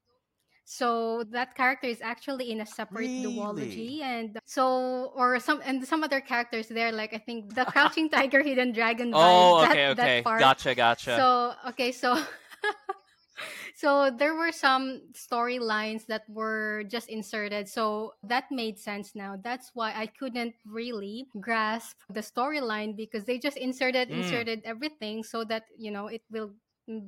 so 0.64 1.24
that 1.30 1.54
character 1.54 1.86
is 1.86 2.00
actually 2.02 2.50
in 2.50 2.60
a 2.60 2.66
separate 2.66 3.10
Really? 3.10 3.22
duology 3.22 4.00
and 4.02 4.38
so 4.44 5.12
or 5.14 5.38
some 5.38 5.60
and 5.64 5.84
some 5.86 6.02
other 6.02 6.20
characters 6.20 6.68
there 6.68 6.92
like 6.92 7.12
i 7.14 7.18
think 7.18 7.54
the 7.54 7.64
crouching 7.72 8.08
tiger 8.08 8.42
hidden 8.42 8.72
dragon 8.72 9.12
Oh, 9.12 9.58
that 9.60 9.70
okay, 9.70 9.86
that 9.88 10.00
okay. 10.00 10.22
part 10.22 10.40
Gotcha, 10.40 10.74
gotcha. 10.74 11.16
so 11.16 11.52
okay 11.68 11.92
so 11.92 12.16
so 13.74 14.10
there 14.10 14.34
were 14.34 14.52
some 14.52 15.02
storylines 15.12 16.06
that 16.06 16.22
were 16.28 16.84
just 16.88 17.08
inserted 17.08 17.68
so 17.68 18.14
that 18.22 18.44
made 18.50 18.78
sense 18.78 19.14
now 19.14 19.36
that's 19.42 19.70
why 19.74 19.92
i 19.94 20.06
couldn't 20.06 20.54
really 20.66 21.26
grasp 21.40 21.96
the 22.10 22.20
storyline 22.20 22.96
because 22.96 23.24
they 23.24 23.38
just 23.38 23.56
inserted 23.56 24.08
Mm. 24.08 24.18
inserted 24.18 24.60
everything 24.64 25.22
so 25.22 25.44
that 25.44 25.64
you 25.76 25.90
know 25.90 26.06
it 26.06 26.22
will 26.30 26.50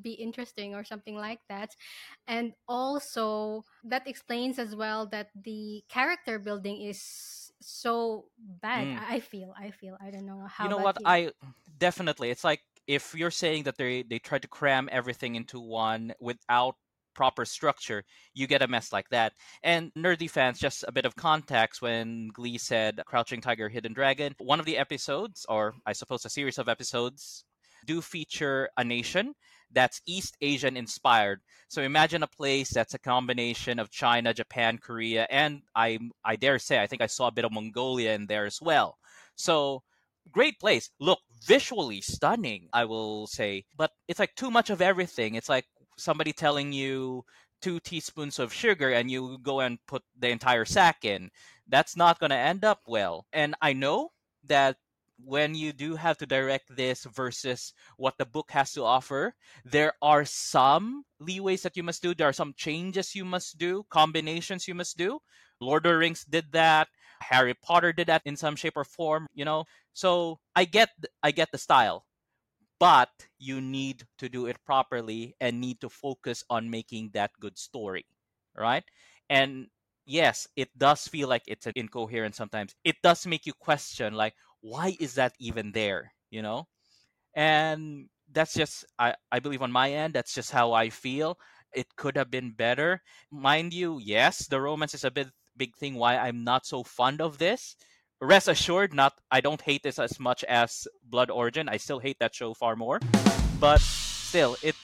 be 0.02 0.12
interesting 0.12 0.74
or 0.74 0.84
something 0.84 1.16
like 1.16 1.40
that 1.48 1.70
and 2.26 2.52
also 2.68 3.64
that 3.84 4.06
explains 4.06 4.58
as 4.58 4.74
well 4.74 5.06
that 5.06 5.28
the 5.44 5.82
character 5.88 6.38
building 6.38 6.80
is 6.82 7.52
so 7.60 8.26
bad 8.62 8.88
Mm. 8.88 9.00
i 9.08 9.20
feel 9.20 9.54
i 9.58 9.70
feel 9.70 9.96
i 10.00 10.10
don't 10.10 10.26
know 10.26 10.46
how 10.48 10.64
You 10.64 10.68
know 10.70 10.78
what? 10.78 10.96
you 10.98 11.06
I 11.06 11.30
definitely. 11.78 12.30
It's 12.30 12.44
like 12.44 12.60
if 12.86 13.14
you're 13.14 13.30
saying 13.30 13.64
that 13.64 13.76
they 13.76 14.02
they 14.02 14.18
try 14.18 14.38
to 14.38 14.48
cram 14.48 14.88
everything 14.92 15.34
into 15.34 15.60
one 15.60 16.12
without 16.20 16.76
proper 17.14 17.44
structure, 17.44 18.04
you 18.34 18.46
get 18.46 18.62
a 18.62 18.68
mess 18.68 18.92
like 18.92 19.08
that. 19.10 19.32
And 19.62 19.92
nerdy 19.96 20.28
fans, 20.30 20.58
just 20.58 20.84
a 20.86 20.92
bit 20.92 21.04
of 21.06 21.16
context 21.16 21.82
when 21.82 22.28
Glee 22.28 22.58
said 22.58 23.02
Crouching 23.06 23.40
Tiger, 23.40 23.68
Hidden 23.68 23.94
Dragon, 23.94 24.34
one 24.38 24.60
of 24.60 24.66
the 24.66 24.76
episodes, 24.78 25.46
or 25.48 25.74
I 25.86 25.92
suppose 25.92 26.24
a 26.24 26.30
series 26.30 26.58
of 26.58 26.68
episodes, 26.68 27.44
do 27.86 28.00
feature 28.02 28.68
a 28.76 28.84
nation 28.84 29.34
that's 29.76 30.00
East 30.06 30.38
Asian 30.40 30.74
inspired. 30.74 31.42
So 31.68 31.82
imagine 31.82 32.22
a 32.22 32.26
place 32.26 32.70
that's 32.72 32.94
a 32.94 32.98
combination 32.98 33.78
of 33.78 33.90
China, 33.90 34.32
Japan, 34.32 34.78
Korea, 34.78 35.26
and 35.30 35.60
I 35.76 35.98
I 36.24 36.36
dare 36.36 36.58
say 36.58 36.80
I 36.80 36.86
think 36.86 37.02
I 37.02 37.06
saw 37.06 37.28
a 37.28 37.32
bit 37.32 37.44
of 37.44 37.52
Mongolia 37.52 38.14
in 38.14 38.26
there 38.26 38.46
as 38.46 38.58
well. 38.62 38.96
So 39.36 39.82
great 40.32 40.58
place. 40.58 40.88
Look, 40.98 41.20
visually 41.44 42.00
stunning, 42.00 42.68
I 42.72 42.86
will 42.86 43.26
say. 43.26 43.66
But 43.76 43.92
it's 44.08 44.18
like 44.18 44.34
too 44.34 44.50
much 44.50 44.70
of 44.70 44.80
everything. 44.80 45.34
It's 45.34 45.50
like 45.50 45.66
somebody 45.98 46.32
telling 46.32 46.72
you 46.72 47.24
two 47.60 47.78
teaspoons 47.80 48.38
of 48.38 48.52
sugar 48.52 48.90
and 48.90 49.10
you 49.10 49.38
go 49.42 49.60
and 49.60 49.78
put 49.86 50.02
the 50.18 50.30
entire 50.30 50.64
sack 50.64 51.04
in. 51.04 51.30
That's 51.68 51.96
not 51.96 52.18
going 52.18 52.30
to 52.30 52.36
end 52.36 52.64
up 52.64 52.80
well. 52.86 53.26
And 53.32 53.54
I 53.60 53.74
know 53.74 54.10
that 54.44 54.76
when 55.18 55.54
you 55.54 55.72
do 55.72 55.96
have 55.96 56.18
to 56.18 56.26
direct 56.26 56.74
this 56.76 57.04
versus 57.04 57.72
what 57.96 58.14
the 58.18 58.26
book 58.26 58.50
has 58.52 58.72
to 58.72 58.84
offer, 58.84 59.34
there 59.64 59.94
are 60.02 60.24
some 60.24 61.04
leeways 61.20 61.62
that 61.62 61.76
you 61.76 61.82
must 61.82 62.02
do. 62.02 62.14
There 62.14 62.28
are 62.28 62.32
some 62.32 62.54
changes 62.56 63.14
you 63.14 63.24
must 63.24 63.58
do, 63.58 63.84
combinations 63.90 64.68
you 64.68 64.74
must 64.74 64.96
do. 64.96 65.18
Lord 65.60 65.86
of 65.86 65.92
the 65.92 65.98
Rings 65.98 66.24
did 66.24 66.52
that. 66.52 66.88
Harry 67.22 67.54
Potter 67.54 67.92
did 67.92 68.08
that 68.08 68.22
in 68.26 68.36
some 68.36 68.56
shape 68.56 68.76
or 68.76 68.84
form, 68.84 69.26
you 69.34 69.44
know. 69.44 69.64
So 69.94 70.38
I 70.54 70.64
get 70.64 70.90
I 71.22 71.30
get 71.30 71.50
the 71.50 71.58
style, 71.58 72.04
but 72.78 73.10
you 73.38 73.60
need 73.60 74.04
to 74.18 74.28
do 74.28 74.46
it 74.46 74.58
properly 74.64 75.34
and 75.40 75.60
need 75.60 75.80
to 75.80 75.88
focus 75.88 76.44
on 76.50 76.70
making 76.70 77.10
that 77.14 77.30
good 77.40 77.58
story, 77.58 78.04
right? 78.56 78.84
And 79.30 79.68
yes, 80.04 80.46
it 80.56 80.68
does 80.76 81.08
feel 81.08 81.28
like 81.28 81.42
it's 81.46 81.66
an 81.66 81.72
incoherent 81.76 82.34
sometimes. 82.34 82.74
It 82.84 82.96
does 83.02 83.26
make 83.26 83.46
you 83.46 83.52
question 83.54 84.14
like 84.14 84.34
why 84.66 84.96
is 84.98 85.14
that 85.14 85.32
even 85.38 85.70
there, 85.70 86.12
you 86.30 86.42
know? 86.42 86.66
And 87.34 88.08
that's 88.32 88.54
just 88.54 88.84
I 88.98 89.14
I 89.30 89.38
believe 89.38 89.62
on 89.62 89.70
my 89.70 89.92
end 89.92 90.14
that's 90.14 90.34
just 90.34 90.50
how 90.50 90.72
I 90.72 90.90
feel. 90.90 91.38
It 91.72 91.86
could 91.94 92.16
have 92.16 92.30
been 92.30 92.50
better. 92.50 93.02
Mind 93.30 93.72
you, 93.72 94.00
yes, 94.02 94.48
the 94.48 94.60
romance 94.60 94.94
is 94.94 95.04
a 95.04 95.10
bit 95.10 95.28
big 95.56 95.76
thing 95.76 95.94
why 95.94 96.16
I'm 96.16 96.42
not 96.42 96.66
so 96.66 96.82
fond 96.82 97.20
of 97.22 97.38
this. 97.38 97.76
Rest 98.20 98.48
assured, 98.48 98.92
not 98.92 99.14
I 99.30 99.40
don't 99.40 99.60
hate 99.60 99.84
this 99.84 99.98
as 100.00 100.18
much 100.18 100.42
as 100.44 100.88
Blood 101.04 101.30
Origin. 101.30 101.68
I 101.68 101.76
still 101.76 102.00
hate 102.00 102.18
that 102.18 102.34
show 102.34 102.54
far 102.54 102.74
more. 102.74 102.98
But 103.60 103.80
still, 103.80 104.56
it 104.62 104.74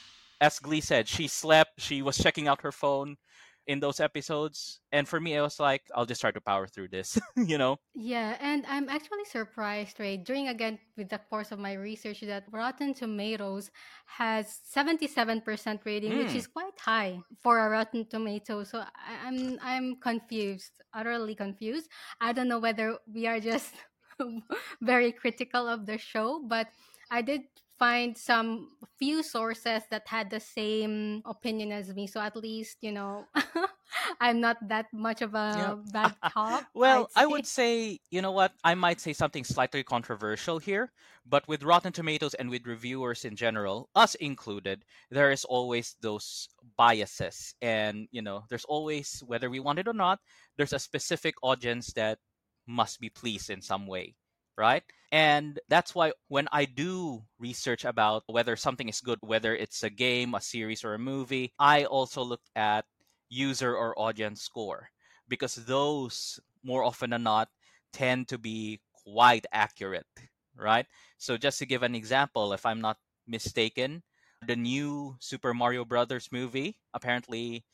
as 0.41 0.59
Glee 0.59 0.81
said, 0.81 1.09
she 1.09 1.27
slept, 1.27 1.81
she 1.81 2.03
was 2.03 2.19
checking 2.19 2.47
out 2.47 2.63
her 2.63 2.73
phone. 2.73 3.17
In 3.67 3.81
those 3.81 4.01
episodes. 4.01 4.81
And 4.93 5.07
for 5.09 5.21
me, 5.21 5.35
it 5.35 5.41
was 5.41 5.61
like, 5.61 5.83
I'll 5.95 6.07
just 6.07 6.21
try 6.21 6.31
to 6.31 6.41
power 6.41 6.67
through 6.67 6.89
this, 6.89 7.19
you 7.37 7.59
know? 7.59 7.79
Yeah, 7.95 8.37
and 8.41 8.65
I'm 8.69 8.89
actually 8.89 9.25
surprised, 9.25 10.01
Ray, 10.01 10.17
during 10.17 10.49
again 10.49 10.79
with 10.97 11.09
the 11.11 11.19
course 11.19 11.53
of 11.53 11.59
my 11.59 11.75
research 11.75 12.21
that 12.23 12.45
Rotten 12.51 12.95
Tomatoes 12.95 13.71
has 14.07 14.61
77% 14.75 15.81
rating, 15.85 16.17
which 16.17 16.33
Mm. 16.33 16.37
is 16.37 16.47
quite 16.47 16.79
high 16.79 17.21
for 17.43 17.59
a 17.59 17.69
Rotten 17.71 18.07
Tomato. 18.09 18.65
So 18.65 18.81
I, 18.81 19.29
I'm 19.29 19.59
I'm 19.63 19.97
confused, 20.01 20.73
utterly 20.95 21.35
confused. 21.35 21.89
I 22.21 22.33
don't 22.33 22.49
know 22.49 22.59
whether 22.61 22.99
we 23.07 23.27
are 23.27 23.41
just 23.41 23.75
very 24.81 25.13
critical 25.13 25.69
of 25.69 25.87
the 25.87 25.99
show, 25.99 26.43
but 26.47 26.69
I 27.11 27.23
did 27.23 27.43
find 27.83 28.17
some 28.17 28.71
few 28.99 29.23
sources 29.23 29.83
that 29.91 30.07
had 30.07 30.31
the 30.31 30.39
same 30.41 31.23
opinion 31.27 31.73
as 31.73 31.91
me. 31.95 32.07
So 32.07 32.21
at 32.21 32.37
least, 32.37 32.79
you 32.81 32.93
know, 32.93 33.27
I'm 34.21 34.41
not 34.41 34.57
that 34.69 34.87
much 34.93 35.23
of 35.23 35.35
Yeah. 35.51 35.75
a 35.75 35.79
bad 35.91 36.15
cop. 36.25 36.65
Well, 36.75 37.11
I 37.15 37.27
would 37.27 37.47
say, 37.47 38.01
you 38.11 38.23
know 38.23 38.33
what? 38.33 38.53
I 38.65 38.75
might 38.75 39.01
say 39.01 39.13
something 39.13 39.45
slightly 39.45 39.83
controversial 39.83 40.59
here, 40.59 40.93
but 41.27 41.47
with 41.49 41.63
Rotten 41.63 41.93
Tomatoes 41.93 42.35
and 42.35 42.51
with 42.51 42.67
reviewers 42.67 43.25
in 43.25 43.37
general, 43.37 43.89
us 43.95 44.15
included, 44.17 44.85
there 45.11 45.31
is 45.31 45.45
always 45.45 45.97
those 46.01 46.49
biases. 46.77 47.55
And, 47.61 48.09
you 48.11 48.23
know, 48.23 48.45
there's 48.49 48.65
always, 48.65 49.23
whether 49.27 49.51
we 49.51 49.61
want 49.61 49.79
it 49.79 49.89
or 49.89 49.95
not, 49.95 50.21
there's 50.57 50.73
a 50.73 50.79
specific 50.79 51.35
audience 51.43 51.93
that 51.95 52.19
must 52.67 53.01
be 53.01 53.11
pleased 53.11 53.51
in 53.51 53.61
some 53.63 53.87
way, 53.87 54.15
right? 54.63 54.87
And 55.11 55.59
that's 55.69 55.93
why 55.93 56.15
when 56.29 56.47
I 56.55 56.65
do 56.65 57.27
research 57.43 57.85
about 57.85 58.23
whether 58.31 58.55
something 58.55 58.89
is 58.89 59.03
good, 59.03 59.19
whether 59.21 59.59
it's 59.59 59.83
a 59.83 59.91
game, 59.91 60.35
a 60.35 60.41
series, 60.41 60.87
or 60.87 60.95
a 60.95 61.03
movie, 61.03 61.53
I 61.59 61.85
also 61.85 62.23
look 62.23 62.47
at 62.55 62.87
user 63.29 63.75
or 63.75 63.99
audience 63.99 64.41
score 64.41 64.89
because 65.27 65.57
those 65.67 66.39
more 66.63 66.85
often 66.87 67.11
than 67.11 67.27
not 67.27 67.51
tend 67.93 68.29
to 68.29 68.39
be 68.39 68.81
quite 69.05 69.45
accurate, 69.51 70.07
right? 70.55 70.87
So 71.19 71.37
just 71.37 71.59
to 71.59 71.67
give 71.67 71.83
an 71.83 71.99
example, 71.99 72.55
if 72.55 72.65
I'm 72.65 72.81
not 72.81 73.03
mistaken, 73.27 74.07
the 74.47 74.55
new 74.57 75.17
Super 75.19 75.53
Mario 75.53 75.85
Brothers 75.85 76.31
movie, 76.31 76.79
apparently 76.95 77.67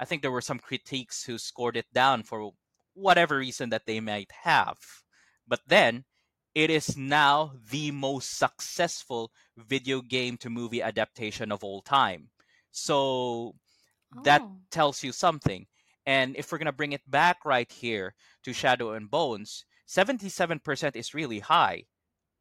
I 0.00 0.08
think 0.08 0.22
there 0.22 0.32
were 0.32 0.40
some 0.40 0.58
critiques 0.58 1.22
who 1.22 1.36
scored 1.36 1.76
it 1.76 1.92
down 1.92 2.24
for 2.24 2.56
whatever 2.94 3.36
reason 3.36 3.68
that 3.70 3.84
they 3.84 4.00
might 4.00 4.32
have. 4.32 4.80
But 5.46 5.60
then 5.68 6.04
it 6.54 6.70
is 6.70 6.96
now 6.96 7.52
the 7.70 7.90
most 7.90 8.36
successful 8.38 9.32
video 9.56 10.02
game 10.02 10.36
to 10.38 10.50
movie 10.50 10.82
adaptation 10.82 11.52
of 11.52 11.64
all 11.64 11.82
time. 11.82 12.30
So 12.70 13.54
that 14.12 14.42
Oh. 14.42 14.60
tells 14.70 15.02
you 15.02 15.12
something. 15.12 15.66
And 16.06 16.36
if 16.36 16.50
we're 16.50 16.58
going 16.58 16.66
to 16.66 16.72
bring 16.72 16.92
it 16.92 17.08
back 17.10 17.44
right 17.44 17.70
here 17.70 18.14
to 18.44 18.52
Shadow 18.52 18.92
and 18.92 19.10
Bones, 19.10 19.64
77% 19.86 20.96
is 20.96 21.14
really 21.14 21.40
high. 21.40 21.84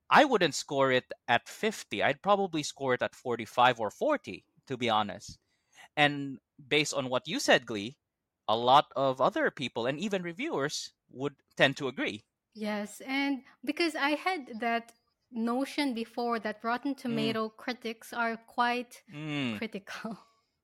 I 0.09 0.25
wouldn't 0.25 0.55
score 0.55 0.91
it 0.91 1.11
at 1.27 1.47
50. 1.49 2.03
I'd 2.03 2.21
probably 2.21 2.63
score 2.63 2.93
it 2.93 3.01
at 3.01 3.15
45 3.15 3.79
or 3.79 3.89
40, 3.91 4.45
to 4.67 4.77
be 4.77 4.89
honest. 4.89 5.39
And 5.97 6.39
based 6.67 6.93
on 6.93 7.09
what 7.09 7.27
you 7.27 7.39
said, 7.39 7.65
Glee, 7.65 7.97
a 8.47 8.55
lot 8.57 8.91
of 8.95 9.21
other 9.21 9.51
people 9.51 9.85
and 9.87 9.99
even 9.99 10.23
reviewers 10.23 10.93
would 11.09 11.35
tend 11.57 11.77
to 11.77 11.87
agree. 11.87 12.25
Yes, 12.53 13.01
and 13.01 13.43
because 13.63 13.95
I 13.95 14.11
had 14.11 14.59
that 14.59 14.93
notion 15.31 15.93
before 15.93 16.39
that 16.39 16.63
Rotten 16.63 16.95
Tomato 16.95 17.49
critics 17.49 18.11
are 18.13 18.37
quite 18.37 19.03
Mm, 19.09 19.59
critical. 19.59 20.17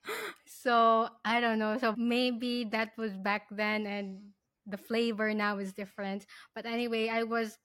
so 0.45 1.09
I 1.23 1.39
don't 1.39 1.59
know. 1.59 1.77
So 1.77 1.93
maybe 1.97 2.65
that 2.65 2.97
was 2.97 3.17
back 3.17 3.47
then 3.51 3.85
and 3.85 4.31
the 4.65 4.77
flavor 4.77 5.33
now 5.33 5.59
is 5.59 5.73
different. 5.73 6.25
But 6.55 6.65
anyway, 6.65 7.09
I 7.09 7.23
was 7.23 7.57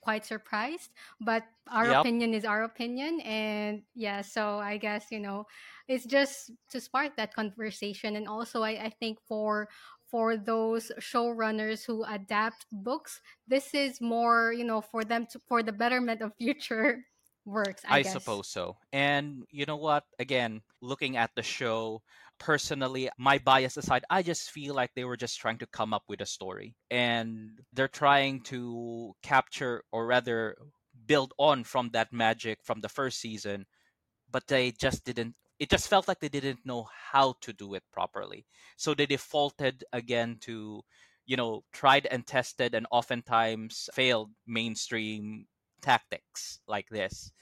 quite 0.00 0.24
surprised. 0.24 0.90
But 1.20 1.44
our 1.70 1.90
yep, 1.90 1.90
opinion 1.90 2.34
is 2.34 2.44
our 2.44 2.62
opinion. 2.64 3.20
And 3.20 3.82
yeah, 3.94 4.22
so 4.22 4.58
I 4.58 4.76
guess, 4.76 5.06
you 5.10 5.20
know, 5.20 5.46
it's 5.88 6.04
just 6.06 6.50
to 6.70 6.80
spark 6.80 7.16
that 7.16 7.34
conversation. 7.34 8.16
And 8.16 8.28
also 8.28 8.62
I, 8.62 8.70
I 8.86 8.90
think 8.90 9.20
for 9.20 9.68
for 10.10 10.36
those 10.36 10.90
showrunners 11.00 11.84
who 11.86 12.04
adapt 12.04 12.66
books, 12.72 13.20
this 13.46 13.74
is 13.74 14.00
more, 14.00 14.52
you 14.52 14.64
know, 14.64 14.80
for 14.80 15.04
them 15.04 15.26
to 15.32 15.40
for 15.48 15.62
the 15.62 15.72
betterment 15.72 16.22
of 16.22 16.34
future 16.36 17.04
works, 17.44 17.84
I 17.88 17.98
I 17.98 18.02
guess. 18.02 18.12
suppose 18.12 18.48
so. 18.48 18.76
And 18.92 19.44
you 19.50 19.66
know 19.66 19.76
what? 19.76 20.04
Again, 20.18 20.62
looking 20.80 21.16
at 21.16 21.30
the 21.34 21.42
show, 21.42 22.02
personally, 22.38 23.08
my 23.18 23.38
bias 23.38 23.76
aside, 23.76 24.04
I 24.10 24.22
just 24.22 24.50
feel 24.50 24.74
like 24.74 24.94
they 24.94 25.04
were 25.04 25.16
just 25.16 25.38
trying 25.38 25.58
to 25.58 25.66
come 25.66 25.94
up 25.94 26.04
with 26.08 26.20
a 26.20 26.26
story. 26.26 26.76
And 26.90 27.60
they're 27.72 27.88
trying 27.88 28.42
to 28.52 29.14
capture, 29.22 29.84
or 29.92 30.06
rather, 30.06 30.56
build 31.06 31.32
on 31.38 31.64
from 31.64 31.90
that 31.90 32.12
magic 32.12 32.58
from 32.62 32.80
the 32.80 32.88
first 32.88 33.18
season 33.20 33.66
but 34.30 34.46
they 34.48 34.70
just 34.72 35.04
didn't 35.04 35.34
it 35.58 35.70
just 35.70 35.88
felt 35.88 36.06
like 36.06 36.20
they 36.20 36.28
didn't 36.28 36.64
know 36.64 36.88
how 37.10 37.34
to 37.40 37.52
do 37.52 37.74
it 37.74 37.82
properly. 37.92 38.46
So 38.76 38.94
they 38.94 39.06
defaulted 39.06 39.84
again 39.92 40.38
to 40.42 40.82
you 41.26 41.36
know 41.36 41.64
tried 41.72 42.06
and 42.06 42.26
tested 42.26 42.74
and 42.74 42.86
oftentimes 42.90 43.90
failed 43.92 44.30
mainstream 44.46 45.46
tactics 45.82 46.60
like 46.66 46.88
this. 46.88 47.32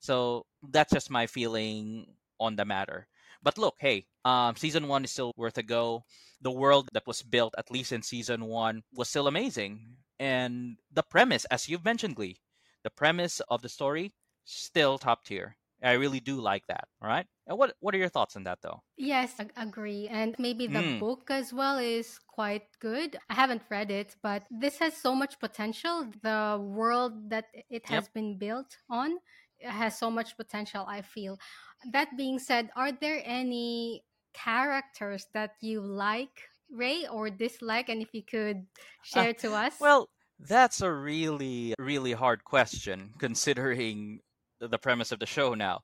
So 0.00 0.46
that's 0.70 0.92
just 0.92 1.10
my 1.10 1.26
feeling 1.26 2.06
on 2.40 2.56
the 2.56 2.64
matter. 2.64 3.08
But 3.42 3.58
look 3.58 3.76
hey 3.78 4.06
um, 4.24 4.56
season 4.56 4.88
one 4.88 5.04
is 5.04 5.12
still 5.12 5.32
worth 5.36 5.58
a 5.58 5.62
go. 5.62 6.04
The 6.40 6.50
world 6.50 6.88
that 6.92 7.06
was 7.06 7.22
built 7.22 7.54
at 7.58 7.70
least 7.70 7.92
in 7.92 8.02
season 8.02 8.44
one 8.46 8.82
was 8.94 9.08
still 9.08 9.28
amazing. 9.28 9.96
And 10.18 10.78
the 10.92 11.02
premise 11.02 11.44
as 11.46 11.68
you've 11.68 11.84
mentioned 11.84 12.16
glee 12.16 12.40
the 12.84 12.90
premise 12.90 13.40
of 13.48 13.62
the 13.62 13.68
story 13.68 14.14
still 14.44 14.96
top 14.96 15.24
tier 15.24 15.56
I 15.82 15.92
really 15.92 16.20
do 16.20 16.40
like 16.40 16.66
that. 16.68 16.88
All 17.02 17.08
right. 17.08 17.26
And 17.46 17.58
what 17.58 17.74
what 17.80 17.94
are 17.94 17.98
your 17.98 18.08
thoughts 18.08 18.36
on 18.36 18.44
that 18.44 18.60
though? 18.62 18.82
Yes, 18.96 19.38
ag- 19.40 19.52
agree. 19.56 20.08
And 20.08 20.34
maybe 20.38 20.66
the 20.66 20.82
Mm, 20.82 21.00
book 21.00 21.30
as 21.30 21.52
well 21.52 21.78
is 21.78 22.18
quite 22.18 22.64
good. 22.80 23.16
I 23.28 23.34
haven't 23.34 23.62
read 23.70 23.90
it, 23.90 24.16
but 24.22 24.46
this 24.50 24.78
has 24.78 24.96
so 24.96 25.14
much 25.14 25.38
potential. 25.38 26.06
The 26.22 26.58
world 26.62 27.28
that 27.30 27.46
it 27.68 27.86
yep. 27.88 28.04
has 28.04 28.08
been 28.08 28.38
built 28.38 28.76
on 28.88 29.18
has 29.60 29.98
so 29.98 30.10
much 30.10 30.36
potential, 30.36 30.84
I 30.88 31.02
feel. 31.02 31.38
That 31.92 32.16
being 32.16 32.38
said, 32.38 32.70
are 32.76 32.92
there 32.92 33.20
any 33.24 34.04
characters 34.32 35.26
that 35.34 35.52
you 35.60 35.80
like, 35.82 36.48
Ray, 36.70 37.06
or 37.06 37.28
dislike? 37.30 37.88
And 37.90 38.00
if 38.02 38.14
you 38.14 38.22
could 38.24 38.66
Uh, 39.12 39.24
share 39.24 39.34
to 39.44 39.54
us? 39.54 39.76
well, 39.78 40.08
that's 40.38 40.80
a 40.80 40.92
really 40.92 41.74
really 41.78 42.12
hard 42.12 42.44
question 42.44 43.14
considering 43.18 44.20
the 44.60 44.78
premise 44.78 45.12
of 45.12 45.18
the 45.18 45.26
show 45.26 45.54
now. 45.54 45.82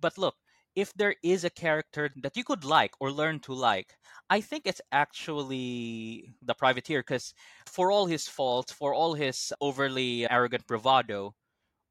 But 0.00 0.18
look, 0.18 0.36
if 0.74 0.92
there 0.94 1.14
is 1.22 1.44
a 1.44 1.50
character 1.50 2.10
that 2.16 2.36
you 2.36 2.44
could 2.44 2.64
like 2.64 2.92
or 3.00 3.10
learn 3.12 3.40
to 3.40 3.54
like, 3.54 3.96
I 4.28 4.40
think 4.40 4.66
it's 4.66 4.80
actually 4.90 6.34
the 6.42 6.54
privateer 6.54 7.00
because 7.00 7.32
for 7.66 7.90
all 7.92 8.06
his 8.06 8.26
faults, 8.28 8.72
for 8.72 8.92
all 8.94 9.14
his 9.14 9.52
overly 9.60 10.28
arrogant 10.28 10.66
bravado, 10.66 11.34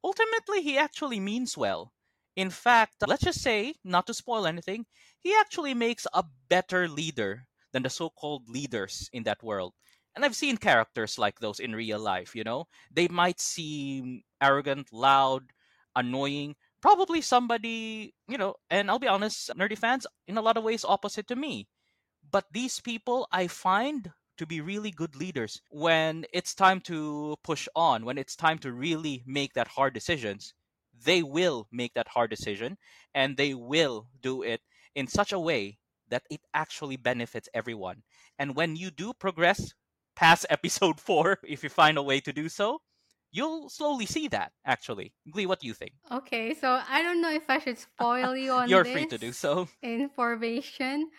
ultimately 0.02 0.62
he 0.62 0.78
actually 0.78 1.20
means 1.20 1.56
well. 1.56 1.92
In 2.36 2.50
fact, 2.50 2.96
let's 3.06 3.24
just 3.24 3.40
say, 3.42 3.74
not 3.84 4.06
to 4.08 4.14
spoil 4.14 4.46
anything, 4.46 4.86
he 5.20 5.34
actually 5.34 5.74
makes 5.74 6.06
a 6.12 6.24
better 6.48 6.88
leader 6.88 7.46
than 7.72 7.82
the 7.82 7.90
so 7.90 8.10
called 8.10 8.48
leaders 8.48 9.08
in 9.12 9.22
that 9.24 9.42
world. 9.42 9.72
And 10.14 10.24
I've 10.24 10.36
seen 10.36 10.56
characters 10.58 11.18
like 11.18 11.40
those 11.40 11.60
in 11.60 11.74
real 11.74 11.98
life, 11.98 12.34
you 12.34 12.44
know? 12.44 12.66
They 12.90 13.08
might 13.08 13.40
seem 13.40 14.22
arrogant, 14.40 14.92
loud, 14.92 15.52
annoying, 15.96 16.56
probably 16.80 17.20
somebody, 17.20 18.14
you 18.28 18.38
know, 18.38 18.54
and 18.70 18.90
I'll 18.90 18.98
be 18.98 19.08
honest, 19.08 19.50
nerdy 19.56 19.78
fans, 19.78 20.06
in 20.28 20.36
a 20.36 20.42
lot 20.42 20.56
of 20.56 20.64
ways, 20.64 20.84
opposite 20.84 21.26
to 21.28 21.36
me. 21.36 21.68
But 22.30 22.46
these 22.52 22.80
people 22.80 23.28
I 23.32 23.46
find 23.46 24.12
to 24.36 24.46
be 24.46 24.60
really 24.60 24.90
good 24.90 25.14
leaders 25.16 25.60
when 25.70 26.24
it's 26.32 26.54
time 26.54 26.80
to 26.80 27.36
push 27.42 27.68
on, 27.76 28.04
when 28.04 28.18
it's 28.18 28.36
time 28.36 28.58
to 28.58 28.72
really 28.72 29.22
make 29.26 29.54
that 29.54 29.68
hard 29.68 29.94
decisions. 29.94 30.54
They 31.04 31.22
will 31.22 31.68
make 31.72 31.94
that 31.94 32.08
hard 32.08 32.30
decision 32.30 32.76
and 33.14 33.36
they 33.36 33.54
will 33.54 34.08
do 34.20 34.42
it 34.42 34.60
in 34.94 35.06
such 35.06 35.32
a 35.32 35.38
way 35.38 35.78
that 36.08 36.22
it 36.30 36.40
actually 36.52 36.96
benefits 36.96 37.48
everyone. 37.54 38.02
And 38.38 38.54
when 38.54 38.76
you 38.76 38.90
do 38.90 39.12
progress 39.12 39.72
past 40.16 40.46
episode 40.50 41.00
4, 41.00 41.40
if 41.44 41.62
you 41.62 41.68
find 41.68 41.98
a 41.98 42.02
way 42.02 42.20
to 42.20 42.32
do 42.32 42.48
so, 42.48 42.80
you'll 43.34 43.66
slowly 43.68 44.06
see 44.06 44.30
that 44.30 44.52
actually. 44.64 45.10
Glee, 45.30 45.46
what 45.50 45.58
do 45.60 45.66
you 45.66 45.74
think? 45.74 45.92
Okay, 46.10 46.54
so 46.54 46.78
I 46.88 47.02
don't 47.02 47.20
know 47.20 47.34
if 47.34 47.50
I 47.50 47.58
should 47.58 47.78
spoil 47.90 48.36
you 48.38 48.52
on 48.54 48.68
You're 48.70 48.86
free 48.86 49.06
to 49.10 49.18
do 49.18 49.32
so. 49.34 49.66
information. 49.82 51.10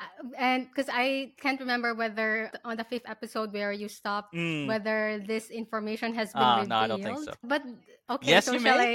Uh, 0.00 0.34
And 0.36 0.66
because 0.68 0.88
I 0.90 1.32
can't 1.38 1.60
remember 1.60 1.94
whether 1.94 2.50
on 2.64 2.76
the 2.76 2.84
fifth 2.84 3.06
episode 3.06 3.52
where 3.52 3.70
you 3.72 3.88
stopped, 3.88 4.34
Mm. 4.34 4.66
whether 4.66 5.22
this 5.26 5.50
information 5.50 6.14
has 6.18 6.32
been 6.34 6.42
Ah, 6.42 6.64
no, 6.66 6.76
I 6.76 6.86
don't 6.88 7.02
think 7.02 7.18
revealed. 7.18 7.36
so. 7.38 7.48
But 7.48 7.62
okay, 8.18 8.32
Yes, 8.34 8.44
so 8.50 8.58
shall 8.58 8.80
may. 8.80 8.90
I 8.90 8.94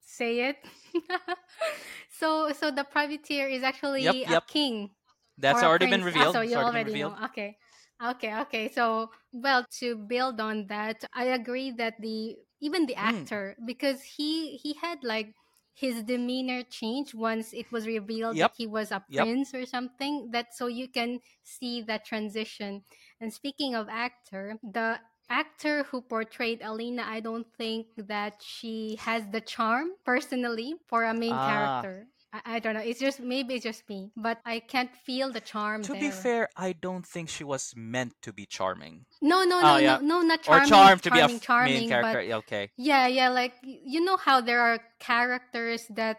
say 0.00 0.32
it? 0.50 0.58
so, 2.18 2.52
so 2.52 2.70
the 2.70 2.84
privateer 2.84 3.48
is 3.48 3.62
Yep, 3.62 3.64
actually 3.64 4.06
a 4.24 4.40
yep. 4.40 4.46
king 4.48 4.90
That's 5.38 5.62
or 5.62 5.66
a 5.66 5.68
already 5.68 5.86
been. 5.86 6.02
Ah, 6.02 6.06
revealed. 6.06 6.34
so 6.34 6.40
you 6.42 6.56
already 6.56 6.70
been 6.70 6.74
already 6.74 6.92
revealed. 6.92 7.14
know. 7.18 7.26
Okay. 7.26 7.56
Okay, 8.02 8.34
okay. 8.40 8.68
So, 8.68 9.10
well, 9.32 9.64
to 9.80 9.96
build 9.96 10.40
on 10.40 10.66
that, 10.68 11.04
I 11.14 11.24
agree 11.26 11.70
that 11.72 12.00
the 12.00 12.36
even 12.60 12.86
the 12.86 12.96
Mm, 13.00 13.30
actor 13.34 13.56
because 13.64 14.02
he 14.02 14.56
he 14.56 14.74
had 14.74 15.04
like 15.04 15.34
his 15.74 16.02
demeanor 16.02 16.62
changed 16.64 17.14
once 17.14 17.52
it 17.52 17.70
was 17.72 17.86
revealed 17.86 18.38
that 18.40 18.52
he 18.56 18.66
was 18.66 18.90
a 18.92 19.04
yep. 19.08 19.28
prince 19.28 19.54
or 19.54 19.64
something 19.66 20.30
that 20.32 20.54
so 20.54 20.66
you 20.66 20.88
can 20.88 21.20
see 21.44 21.80
that 21.82 22.04
transition. 22.04 22.82
And 23.20 23.32
speaking 23.32 23.74
of 23.74 23.88
actor, 23.88 24.58
the 24.62 25.00
actor 25.30 25.84
who 25.84 26.02
portrayed 26.02 26.60
Alina, 26.62 27.04
I 27.06 27.20
don't 27.20 27.46
think 27.56 27.86
that 27.96 28.42
she 28.42 28.96
has 29.00 29.28
the 29.30 29.40
charm 29.40 29.90
personally 30.04 30.74
for 30.88 31.04
a 31.04 31.14
main 31.14 31.38
Ah, 31.38 31.40
character. 31.40 32.08
I, 32.32 32.56
I 32.56 32.58
don't 32.58 32.74
know. 32.74 32.80
It's 32.80 33.00
just 33.00 33.20
maybe 33.20 33.54
it's 33.54 33.64
just 33.64 33.88
me, 33.88 34.10
but 34.16 34.38
I 34.44 34.60
can't 34.60 34.90
feel 35.04 35.30
the 35.30 35.40
charm 35.40 35.82
to 35.82 35.92
be 35.92 36.00
there. 36.00 36.10
fair, 36.10 36.48
I 36.56 36.72
don't 36.72 37.06
think 37.06 37.28
she 37.28 37.44
was 37.44 37.74
meant 37.76 38.14
to 38.22 38.32
be 38.32 38.46
charming. 38.46 39.04
No, 39.20 39.44
no, 39.44 39.60
Oh 39.60 39.76
no, 39.76 39.78
yeah, 39.78 39.98
no, 40.02 40.20
no, 40.20 40.20
not 40.22 40.42
charming. 40.42 40.64
or 40.64 40.66
charming, 40.66 40.86
charmed 40.88 41.02
to 41.02 41.10
be 41.10 41.18
a 41.20 41.28
charming, 41.40 41.74
main 41.74 41.88
character. 41.88 42.18
but 42.18 42.34
Okay. 42.38 42.70
yeah, 42.76 43.06
yeah, 43.06 43.28
like 43.28 43.54
you 43.62 44.04
know 44.04 44.16
how 44.16 44.40
there 44.40 44.60
are 44.60 44.78
characters 44.98 45.86
that 45.94 46.18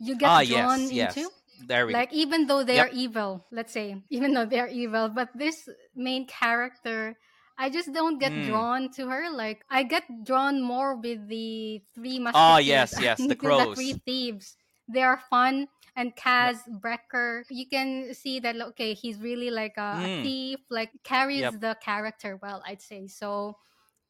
you 0.00 0.14
Ah, 0.22 0.40
get 0.40 0.48
drawn 0.48 0.80
yes, 0.80 0.90
into? 0.90 1.20
yes. 1.20 1.30
There 1.66 1.86
we 1.86 1.92
go. 1.92 1.98
Like 1.98 2.12
even 2.12 2.46
though 2.46 2.64
they 2.64 2.76
Yep. 2.76 2.86
are 2.88 2.90
evil, 2.92 3.46
let's 3.50 3.72
say, 3.72 3.96
even 4.10 4.34
though 4.34 4.44
they 4.46 4.60
are 4.60 4.68
evil, 4.68 5.08
but 5.08 5.28
this 5.34 5.68
main 5.94 6.26
character 6.26 7.16
I 7.58 7.70
just 7.70 7.90
don't 7.94 8.18
get 8.18 8.32
Mm. 8.36 8.44
drawn 8.44 8.90
to 9.00 9.08
her. 9.08 9.30
Like 9.32 9.64
I 9.70 9.82
get 9.82 10.04
drawn 10.24 10.60
more 10.60 10.94
with 10.96 11.26
the 11.28 11.80
three 11.94 12.18
Ah, 12.18 12.58
musketeers, 12.58 12.66
yes, 12.66 13.00
yes. 13.00 13.18
The 13.28 13.34
crows, 13.34 13.68
the 13.68 13.74
three 13.74 13.92
thieves. 14.04 14.56
They 14.88 15.02
are 15.02 15.18
fun. 15.30 15.68
And 15.96 16.14
Yep. 16.38 16.52
Kaz 16.54 16.58
Brekker, 16.80 17.44
you 17.50 17.66
can 17.66 18.12
see 18.14 18.38
that 18.40 18.54
okay, 18.60 18.92
he's 18.94 19.18
really 19.20 19.50
like 19.50 19.76
a, 19.78 20.02
a 20.04 20.08
Mm. 20.08 20.22
thief, 20.22 20.60
like 20.70 20.90
carries 21.04 21.40
Yep. 21.40 21.54
the 21.58 21.76
character 21.82 22.38
well, 22.42 22.62
I'd 22.66 22.82
say. 22.82 23.06
So 23.06 23.56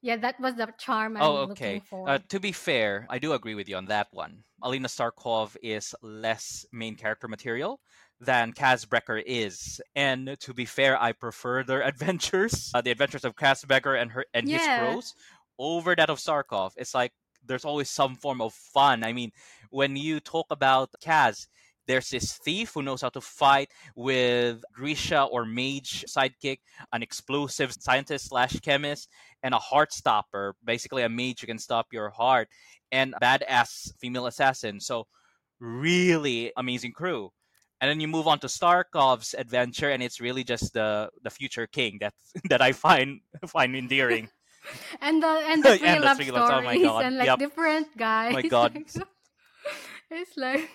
yeah, 0.03 0.17
that 0.17 0.41
was 0.41 0.55
the 0.57 0.73
charm 0.79 1.17
I'm 1.17 1.23
Oh, 1.25 1.43
looking 1.47 1.53
okay. 1.53 1.83
Uh, 2.05 2.19
to 2.29 2.41
be 2.41 2.53
fair, 2.53 3.07
I 3.09 3.19
do 3.19 3.33
agree 3.33 3.55
with 3.55 3.69
you 3.69 3.77
on 3.77 3.87
that 3.87 4.09
one. 4.13 4.45
Alina 4.63 4.89
Starkov 4.89 5.57
is 5.63 5.95
less 6.03 6.67
main 6.73 6.95
character 6.97 7.29
material 7.29 7.81
than 8.21 8.53
Kaz 8.53 8.87
Brekker 8.87 9.23
is. 9.25 9.81
And 9.95 10.37
to 10.41 10.53
be 10.55 10.65
fair, 10.67 11.01
I 11.01 11.13
prefer 11.13 11.63
their 11.63 11.83
adventures, 11.87 12.71
uh, 12.75 12.81
the 12.83 12.91
adventures 12.91 13.25
of 13.25 13.35
Kaz 13.37 13.65
Brekker 13.65 14.01
and 14.01 14.11
her 14.13 14.25
and 14.35 14.49
his 14.49 14.63
yeah. 14.63 14.69
crows, 14.69 15.15
over 15.59 15.95
that 15.97 16.11
of 16.11 16.19
Starkov. 16.19 16.73
It's 16.77 16.95
like 16.95 17.13
there's 17.47 17.65
always 17.65 17.91
some 17.91 18.17
form 18.17 18.41
of 18.41 18.53
fun. 18.55 19.05
I 19.05 19.13
mean, 19.13 19.33
when 19.71 19.97
you 19.97 20.21
talk 20.21 20.47
about 20.51 20.91
Kaz, 21.03 21.47
there's 21.87 22.11
this 22.11 22.33
thief 22.33 22.73
who 22.75 22.83
knows 22.83 23.03
how 23.03 23.11
to 23.11 23.21
fight 23.21 23.71
with 23.95 24.63
Grisha 24.73 25.23
or 25.23 25.45
mage 25.45 26.05
sidekick, 26.09 26.59
an 26.93 27.03
explosive 27.03 27.73
scientist 27.79 28.29
slash 28.29 28.59
chemist, 28.61 29.09
and 29.43 29.55
a 29.55 29.59
heart 29.59 29.93
stopper, 29.93 30.55
basically 30.65 31.03
a 31.03 31.09
mage 31.09 31.41
who 31.41 31.47
can 31.47 31.59
stop 31.59 31.87
your 31.93 32.11
heart, 32.11 32.49
and 32.91 33.15
badass 33.23 33.93
female 34.01 34.27
assassin. 34.27 34.81
So 34.81 35.07
really 35.61 36.53
amazing 36.57 36.93
crew. 36.93 37.31
And 37.81 37.91
then 37.91 38.01
you 38.01 38.09
move 38.09 38.27
on 38.27 38.39
to 38.41 38.47
Starkov's 38.47 39.35
adventure, 39.37 39.91
and 39.91 40.03
it's 40.03 40.19
really 40.19 40.45
just 40.45 40.73
the 40.73 41.11
the 41.23 41.31
future 41.31 41.67
king 41.67 41.99
that 42.01 42.15
that 42.49 42.63
I 42.63 42.73
find 42.73 43.21
find 43.47 43.77
endearing. 43.77 44.31
and 45.01 45.23
the 45.23 45.29
and 45.49 45.65
the 45.65 45.73
three 45.79 45.97
and 45.97 46.03
the 46.03 46.09
love 46.09 46.17
three 46.17 46.31
loves. 46.31 46.51
Oh 46.51 46.63
my 46.63 46.77
stories 46.77 46.79
god. 46.79 47.07
and 47.07 47.17
like 47.19 47.39
Yep. 47.39 47.39
different 47.39 47.89
Oh 48.29 48.29
guys. 48.29 48.35
my 48.35 48.43
god. 48.43 48.79
It's 50.11 50.37
like 50.37 50.69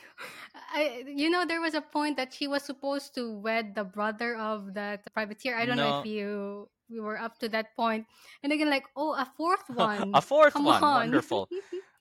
I 0.74 1.04
you 1.08 1.30
know 1.30 1.46
there 1.46 1.62
was 1.62 1.74
a 1.74 1.82
point 1.82 2.18
that 2.18 2.34
she 2.34 2.48
was 2.48 2.64
supposed 2.64 3.16
to 3.16 3.32
wed 3.40 3.76
the 3.76 3.84
brother 3.84 4.36
of 4.36 4.74
that 4.74 5.06
privateer. 5.14 5.56
I 5.58 5.66
don't 5.66 5.78
know 5.78 5.90
if 5.90 6.04
you 6.06 6.70
we 6.90 7.00
were 7.00 7.20
up 7.20 7.40
to 7.40 7.50
that 7.50 7.76
point. 7.76 8.06
And 8.44 8.52
again 8.52 8.70
like, 8.70 8.86
oh, 8.96 9.14
a 9.14 9.26
fourth 9.38 9.70
one. 9.70 10.14
a 10.14 10.22
fourth 10.22 10.54
Come 10.54 10.66
one. 10.66 10.84
on. 10.84 10.94
Wonderful. 10.94 11.50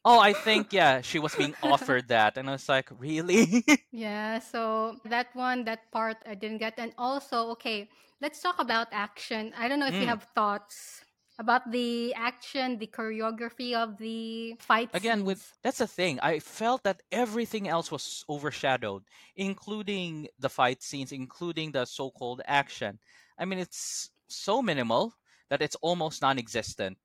Oh, 0.04 0.20
I 0.20 0.32
think 0.32 0.72
yeah, 0.72 1.00
she 1.02 1.18
was 1.18 1.34
being 1.34 1.54
offered 1.62 2.08
that, 2.08 2.36
and 2.38 2.48
I 2.48 2.52
was 2.52 2.68
like, 2.68 2.88
really? 2.98 3.64
Yeah, 3.92 4.38
so 4.38 4.98
that 5.04 5.28
one, 5.34 5.64
that 5.64 5.90
part 5.92 6.18
I 6.26 6.34
didn't 6.34 6.58
get. 6.58 6.74
And 6.78 6.92
also, 6.98 7.50
okay, 7.58 7.88
let's 8.20 8.40
talk 8.40 8.56
about 8.58 8.88
action. 8.92 9.52
I 9.56 9.68
don't 9.68 9.80
know 9.80 9.86
if 9.88 10.00
you 10.00 10.06
Mm. 10.06 10.08
have 10.08 10.24
thoughts 10.34 11.04
about 11.40 11.72
the 11.72 12.12
action, 12.14 12.76
the 12.78 12.86
choreography 12.86 13.72
of 13.74 13.96
the 13.96 14.54
fight 14.60 14.90
Again, 14.92 15.24
with 15.24 15.56
that's 15.62 15.78
the 15.78 15.86
thing. 15.88 16.20
I 16.20 16.38
felt 16.38 16.84
that 16.84 17.00
everything 17.10 17.66
else 17.66 17.90
was 17.90 18.24
overshadowed, 18.28 19.04
including 19.34 20.28
the 20.38 20.50
fight 20.50 20.82
scenes, 20.82 21.12
including 21.12 21.72
the 21.72 21.86
so-called 21.86 22.42
action. 22.46 23.00
I 23.38 23.46
mean, 23.46 23.58
it's 23.58 24.10
so 24.28 24.60
minimal 24.60 25.14
that 25.48 25.62
it's 25.62 25.76
almost 25.80 26.20
non-existent. 26.20 26.98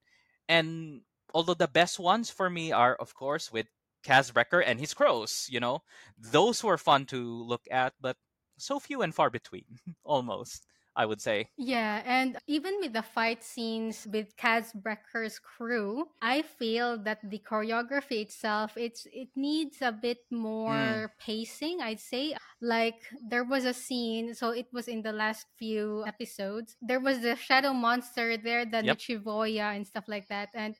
And 0.49 1.01
although 1.33 1.55
the 1.55 1.67
best 1.71 1.97
ones 1.97 2.29
for 2.29 2.49
me 2.49 2.73
are, 2.73 2.95
of 2.95 3.15
course, 3.15 3.51
with 3.51 3.67
Kaz 4.05 4.31
Brekker 4.33 4.61
and 4.63 4.79
his 4.79 4.93
crows, 4.93 5.47
you 5.49 5.61
know, 5.61 5.81
those 6.19 6.61
were 6.63 6.77
fun 6.77 7.05
to 7.07 7.17
look 7.43 7.63
at, 7.71 7.93
but 8.01 8.17
so 8.57 8.79
few 8.79 9.01
and 9.01 9.15
far 9.15 9.29
between, 9.29 9.65
almost, 10.03 10.67
I 10.95 11.05
would 11.05 11.21
say. 11.21 11.49
Yeah, 11.57 12.01
and 12.05 12.37
even 12.47 12.77
with 12.81 12.93
the 12.93 13.01
fight 13.03 13.43
scenes 13.43 14.07
with 14.11 14.35
Kaz 14.37 14.73
Brekker's 14.75 15.39
crew, 15.39 16.07
I 16.21 16.41
feel 16.41 16.97
that 17.03 17.19
the 17.23 17.39
choreography 17.39 18.21
itself, 18.21 18.73
it's 18.77 19.05
it 19.13 19.29
needs 19.35 19.81
a 19.81 19.91
bit 19.91 20.19
Mm, 20.67 21.03
more 21.09 21.13
pacing, 21.19 21.81
I'd 21.81 21.99
say. 21.99 22.35
Like 22.61 23.01
there 23.21 23.43
was 23.43 23.65
a 23.65 23.73
scene, 23.73 24.33
so 24.33 24.49
it 24.51 24.67
was 24.73 24.87
in 24.87 25.01
the 25.03 25.13
last 25.13 25.45
few 25.57 26.03
episodes. 26.07 26.75
There 26.81 26.99
was 26.99 27.21
the 27.21 27.35
shadow 27.35 27.73
monster 27.73 28.37
there, 28.37 28.65
the 28.65 28.81
yep. 28.81 28.97
Nichevo'ya 28.97 29.75
and 29.75 29.85
stuff 29.85 30.05
like 30.07 30.27
that. 30.29 30.49
And 30.53 30.75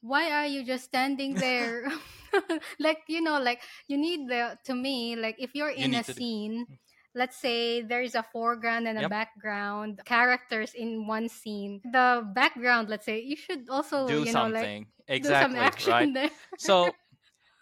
why 0.00 0.30
are 0.30 0.46
you 0.46 0.64
just 0.64 0.84
standing 0.84 1.38
there? 1.38 1.88
like, 2.80 2.98
you 3.08 3.20
know, 3.20 3.40
like 3.40 3.60
you 3.88 3.96
need 3.96 4.28
the 4.28 4.58
to 4.64 4.74
me, 4.74 5.16
like 5.16 5.36
if 5.38 5.54
you're 5.54 5.70
you 5.74 5.84
in 5.84 5.94
a 5.94 6.02
do- 6.04 6.04
scene 6.04 6.66
let's 7.16 7.36
say 7.36 7.82
there's 7.82 8.14
a 8.14 8.22
foreground 8.22 8.88
and 8.88 8.98
a 8.98 9.04
Yep. 9.04 9.12
background 9.16 10.00
characters 10.04 10.74
in 10.74 11.06
one 11.08 11.28
scene 11.28 11.80
the 11.84 12.22
background 12.34 12.88
let's 12.88 13.06
say 13.06 13.20
you 13.20 13.36
should 13.36 13.68
also 13.70 13.96
Do 14.06 14.24
you 14.24 14.32
know 14.32 14.48
like 14.48 14.70
something. 14.70 14.88
do 15.20 15.34
some 15.34 15.56
Exactly, 15.56 15.56
action 15.56 15.98
right? 15.98 16.10
there 16.14 16.30
So 16.56 16.96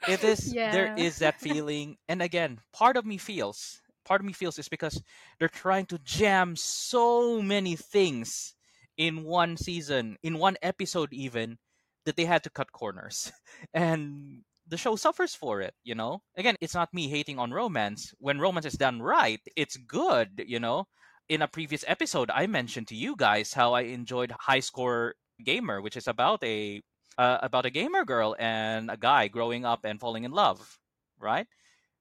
it 0.06 0.24
is 0.24 0.56
there 0.64 0.90
yeah 0.94 0.96
is 0.96 1.18
that 1.18 1.40
feeling 1.40 1.96
and 2.08 2.22
again 2.22 2.60
part 2.72 2.96
of 2.96 3.04
me 3.06 3.18
feels 3.18 3.80
part 4.04 4.20
of 4.20 4.26
me 4.26 4.32
feels 4.32 4.58
is 4.58 4.68
because 4.68 5.02
they're 5.38 5.48
trying 5.48 5.86
to 5.86 5.98
jam 5.98 6.56
so 6.56 7.42
many 7.42 7.76
things 7.76 8.54
in 8.96 9.24
one 9.24 9.56
season 9.56 10.16
in 10.22 10.38
one 10.38 10.56
episode 10.62 11.12
even 11.12 11.58
that 12.04 12.16
they 12.16 12.24
had 12.24 12.42
to 12.44 12.50
cut 12.50 12.72
corners 12.72 13.32
and 13.74 14.42
the 14.68 14.76
show 14.76 14.96
suffers 14.96 15.34
for 15.34 15.60
it 15.60 15.74
you 15.84 15.94
know 15.94 16.22
again 16.36 16.56
it's 16.60 16.74
not 16.74 16.92
me 16.94 17.08
hating 17.08 17.38
on 17.38 17.52
romance 17.52 18.14
when 18.18 18.40
romance 18.40 18.66
is 18.66 18.74
done 18.74 19.00
right 19.02 19.40
it's 19.56 19.76
good 19.76 20.42
you 20.46 20.58
know 20.60 20.86
in 21.28 21.42
a 21.42 21.48
previous 21.48 21.84
episode 21.86 22.30
i 22.32 22.46
mentioned 22.46 22.86
to 22.88 22.94
you 22.94 23.14
guys 23.16 23.52
how 23.52 23.72
i 23.74 23.82
enjoyed 23.82 24.32
high 24.40 24.60
score 24.60 25.14
gamer 25.44 25.80
which 25.80 25.96
is 25.96 26.08
about 26.08 26.42
a 26.44 26.82
uh, 27.18 27.38
about 27.42 27.66
a 27.66 27.70
gamer 27.70 28.04
girl 28.04 28.34
and 28.38 28.90
a 28.90 28.96
guy 28.96 29.28
growing 29.28 29.64
up 29.64 29.84
and 29.84 30.00
falling 30.00 30.24
in 30.24 30.32
love, 30.32 30.78
right? 31.18 31.46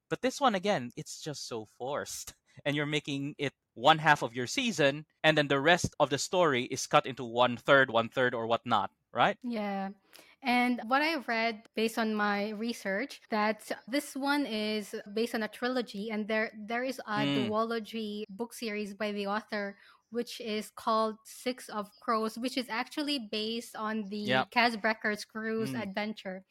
But 0.10 0.22
this 0.22 0.40
one 0.42 0.56
again, 0.56 0.92
it's 0.96 1.22
just 1.22 1.48
so 1.48 1.66
forced, 1.78 2.34
and 2.66 2.76
you're 2.76 2.86
making 2.86 3.36
it 3.38 3.54
one 3.74 3.98
half 3.98 4.22
of 4.22 4.34
your 4.34 4.48
season, 4.48 5.06
and 5.24 5.38
then 5.38 5.48
the 5.48 5.60
rest 5.60 5.96
of 6.00 6.10
the 6.10 6.18
story 6.18 6.64
is 6.66 6.88
cut 6.88 7.06
into 7.06 7.24
one 7.24 7.58
third, 7.58 7.90
one 7.90 8.10
third, 8.10 8.34
or 8.34 8.48
whatnot, 8.48 8.92
right? 9.14 9.38
yeah 9.44 9.90
and 10.44 10.82
what 10.88 11.02
i 11.02 11.16
read 11.28 11.64
based 11.76 11.98
on 11.98 12.14
my 12.14 12.50
research 12.52 13.22
that 13.30 13.72
this 13.88 14.16
one 14.16 14.46
is 14.46 14.96
based 15.14 15.36
on 15.36 15.44
a 15.44 15.48
trilogy 15.48 16.10
and 16.12 16.28
there 16.28 16.52
there 16.68 16.84
is 16.84 17.00
a 17.08 17.26
Mm, 17.26 17.28
duology 17.28 18.24
book 18.30 18.54
series 18.54 18.94
by 18.94 19.12
the 19.12 19.28
author 19.28 19.76
which 20.12 20.40
is 20.42 20.70
called 20.76 21.16
Six 21.26 21.70
of 21.70 21.90
Crows, 22.00 22.38
which 22.38 22.58
is 22.58 22.68
actually 22.70 23.30
based 23.32 23.76
on 23.76 24.08
the 24.10 24.26
yeah. 24.26 24.46
Kaz 24.56 24.76
Brekker's 24.80 25.26
crews 25.26 25.74
Mm, 25.74 25.76
adventure. 25.76 26.44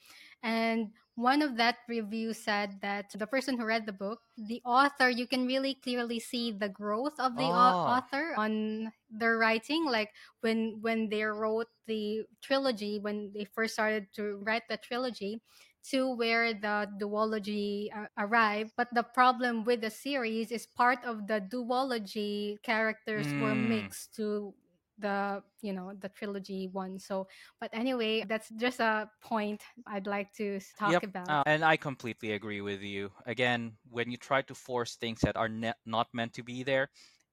And 0.43 0.89
one 1.15 1.43
of 1.43 1.57
that 1.57 1.77
review 1.89 2.33
said 2.33 2.81
that 2.81 3.13
the 3.15 3.27
person 3.27 3.59
who 3.59 3.65
read 3.65 3.85
the 3.85 3.93
book, 3.93 4.21
the 4.37 4.63
author, 4.65 5.11
you 5.11 5.27
can 5.27 5.47
really 5.47 5.75
clearly 5.75 6.19
see 6.19 6.53
the 6.53 6.69
growth 6.69 7.19
of 7.19 7.37
the 7.37 7.45
oh, 7.45 7.53
author 7.53 8.33
on 8.37 8.93
their 9.11 9.37
writing. 9.37 9.85
Like 9.85 10.11
when 10.41 10.79
when 10.81 11.11
they 11.11 11.25
wrote 11.25 11.69
the 11.87 12.25
trilogy, 12.41 12.99
when 12.99 13.31
they 13.35 13.45
first 13.45 13.75
started 13.75 14.07
to 14.17 14.41
write 14.43 14.63
the 14.71 14.79
trilogy, 14.79 15.43
to 15.91 16.15
where 16.15 16.55
the 16.55 16.89
duology 17.01 17.89
uh, 17.95 18.07
arrived. 18.17 18.73
But 18.77 18.89
the 18.93 19.03
problem 19.03 19.65
with 19.65 19.81
the 19.83 19.91
series 19.91 20.51
is 20.51 20.67
part 20.67 21.05
of 21.05 21.27
the 21.27 21.41
duology 21.41 22.63
characters 22.63 23.27
were 23.35 23.53
mm, 23.53 23.69
mixed 23.69 24.15
to 24.17 24.55
the 24.99 25.43
you 25.63 25.73
know 25.73 25.93
the 26.01 26.09
trilogy 26.09 26.69
one 26.73 26.99
so 26.99 27.27
but 27.61 27.71
anyway 27.73 28.25
that's 28.29 28.49
just 28.57 28.81
a 28.81 29.09
point 29.23 29.63
i'd 29.89 30.07
like 30.07 30.33
to 30.33 30.59
talk 30.79 30.95
Yep, 30.95 31.05
about 31.05 31.39
uh, 31.39 31.43
and 31.47 31.65
I 31.65 31.77
completely 31.77 32.33
agree 32.33 32.61
with 32.61 32.83
you. 32.83 33.13
Again, 33.27 33.77
when 33.91 34.11
you 34.11 34.17
try 34.17 34.43
to 34.43 34.55
force 34.55 34.97
things 34.97 35.21
that 35.21 35.37
are 35.37 35.49
ne- 35.49 35.75
not 35.87 36.09
meant 36.13 36.33
to 36.35 36.43
be 36.43 36.63
there, 36.63 36.91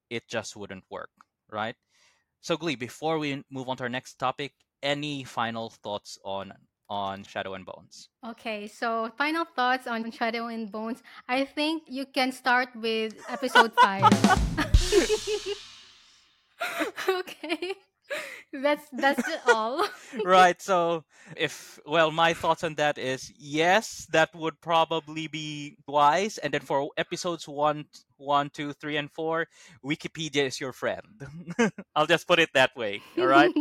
it 0.10 0.28
just 0.28 0.56
wouldn't 0.56 0.86
work, 0.90 1.10
right? 1.50 1.76
So, 2.42 2.58
Glee, 2.58 2.76
before 2.76 3.18
we 3.20 3.44
move 3.52 3.70
on 3.70 3.78
to 3.78 3.84
our 3.84 3.90
next 3.90 4.16
topic, 4.16 4.54
any 4.84 5.24
final 5.24 5.70
thoughts 5.70 6.18
on 6.24 6.54
on 6.90 7.24
Shadow 7.24 7.54
and 7.56 7.66
Bones? 7.66 8.10
okay 8.26 8.68
so 8.68 9.10
final 9.18 9.46
thoughts 9.56 9.88
on 9.88 10.10
shadow 10.12 10.48
and 10.48 10.72
bones 10.72 11.02
i 11.28 11.44
think 11.44 11.84
you 11.88 12.06
can 12.06 12.32
start 12.32 12.70
with 12.76 13.14
episode 13.28 13.74
5 13.74 14.14
okay 17.10 17.76
that's 18.54 18.88
that's 18.94 19.28
it 19.28 19.40
all 19.48 19.88
right. 20.26 20.60
So, 20.62 21.04
if 21.38 21.80
well, 21.86 22.12
my 22.12 22.34
thoughts 22.34 22.64
on 22.64 22.76
that 22.76 22.98
is 22.98 23.32
yes, 23.38 24.08
that 24.12 24.34
would 24.34 24.60
probably 24.62 25.28
be 25.28 25.78
wise. 25.88 26.38
And 26.40 26.54
then 26.54 26.62
for 26.62 26.90
episodes 26.98 27.48
one, 27.48 27.86
one, 28.18 28.50
two, 28.50 28.74
three, 28.74 28.98
and 28.98 29.12
four, 29.12 29.48
Wikipedia 29.86 30.46
is 30.46 30.60
your 30.60 30.74
friend. 30.74 31.06
I'll 31.96 32.08
just 32.08 32.28
put 32.28 32.40
it 32.40 32.50
that 32.54 32.72
way. 32.76 33.02
All 33.20 33.28
right. 33.28 33.52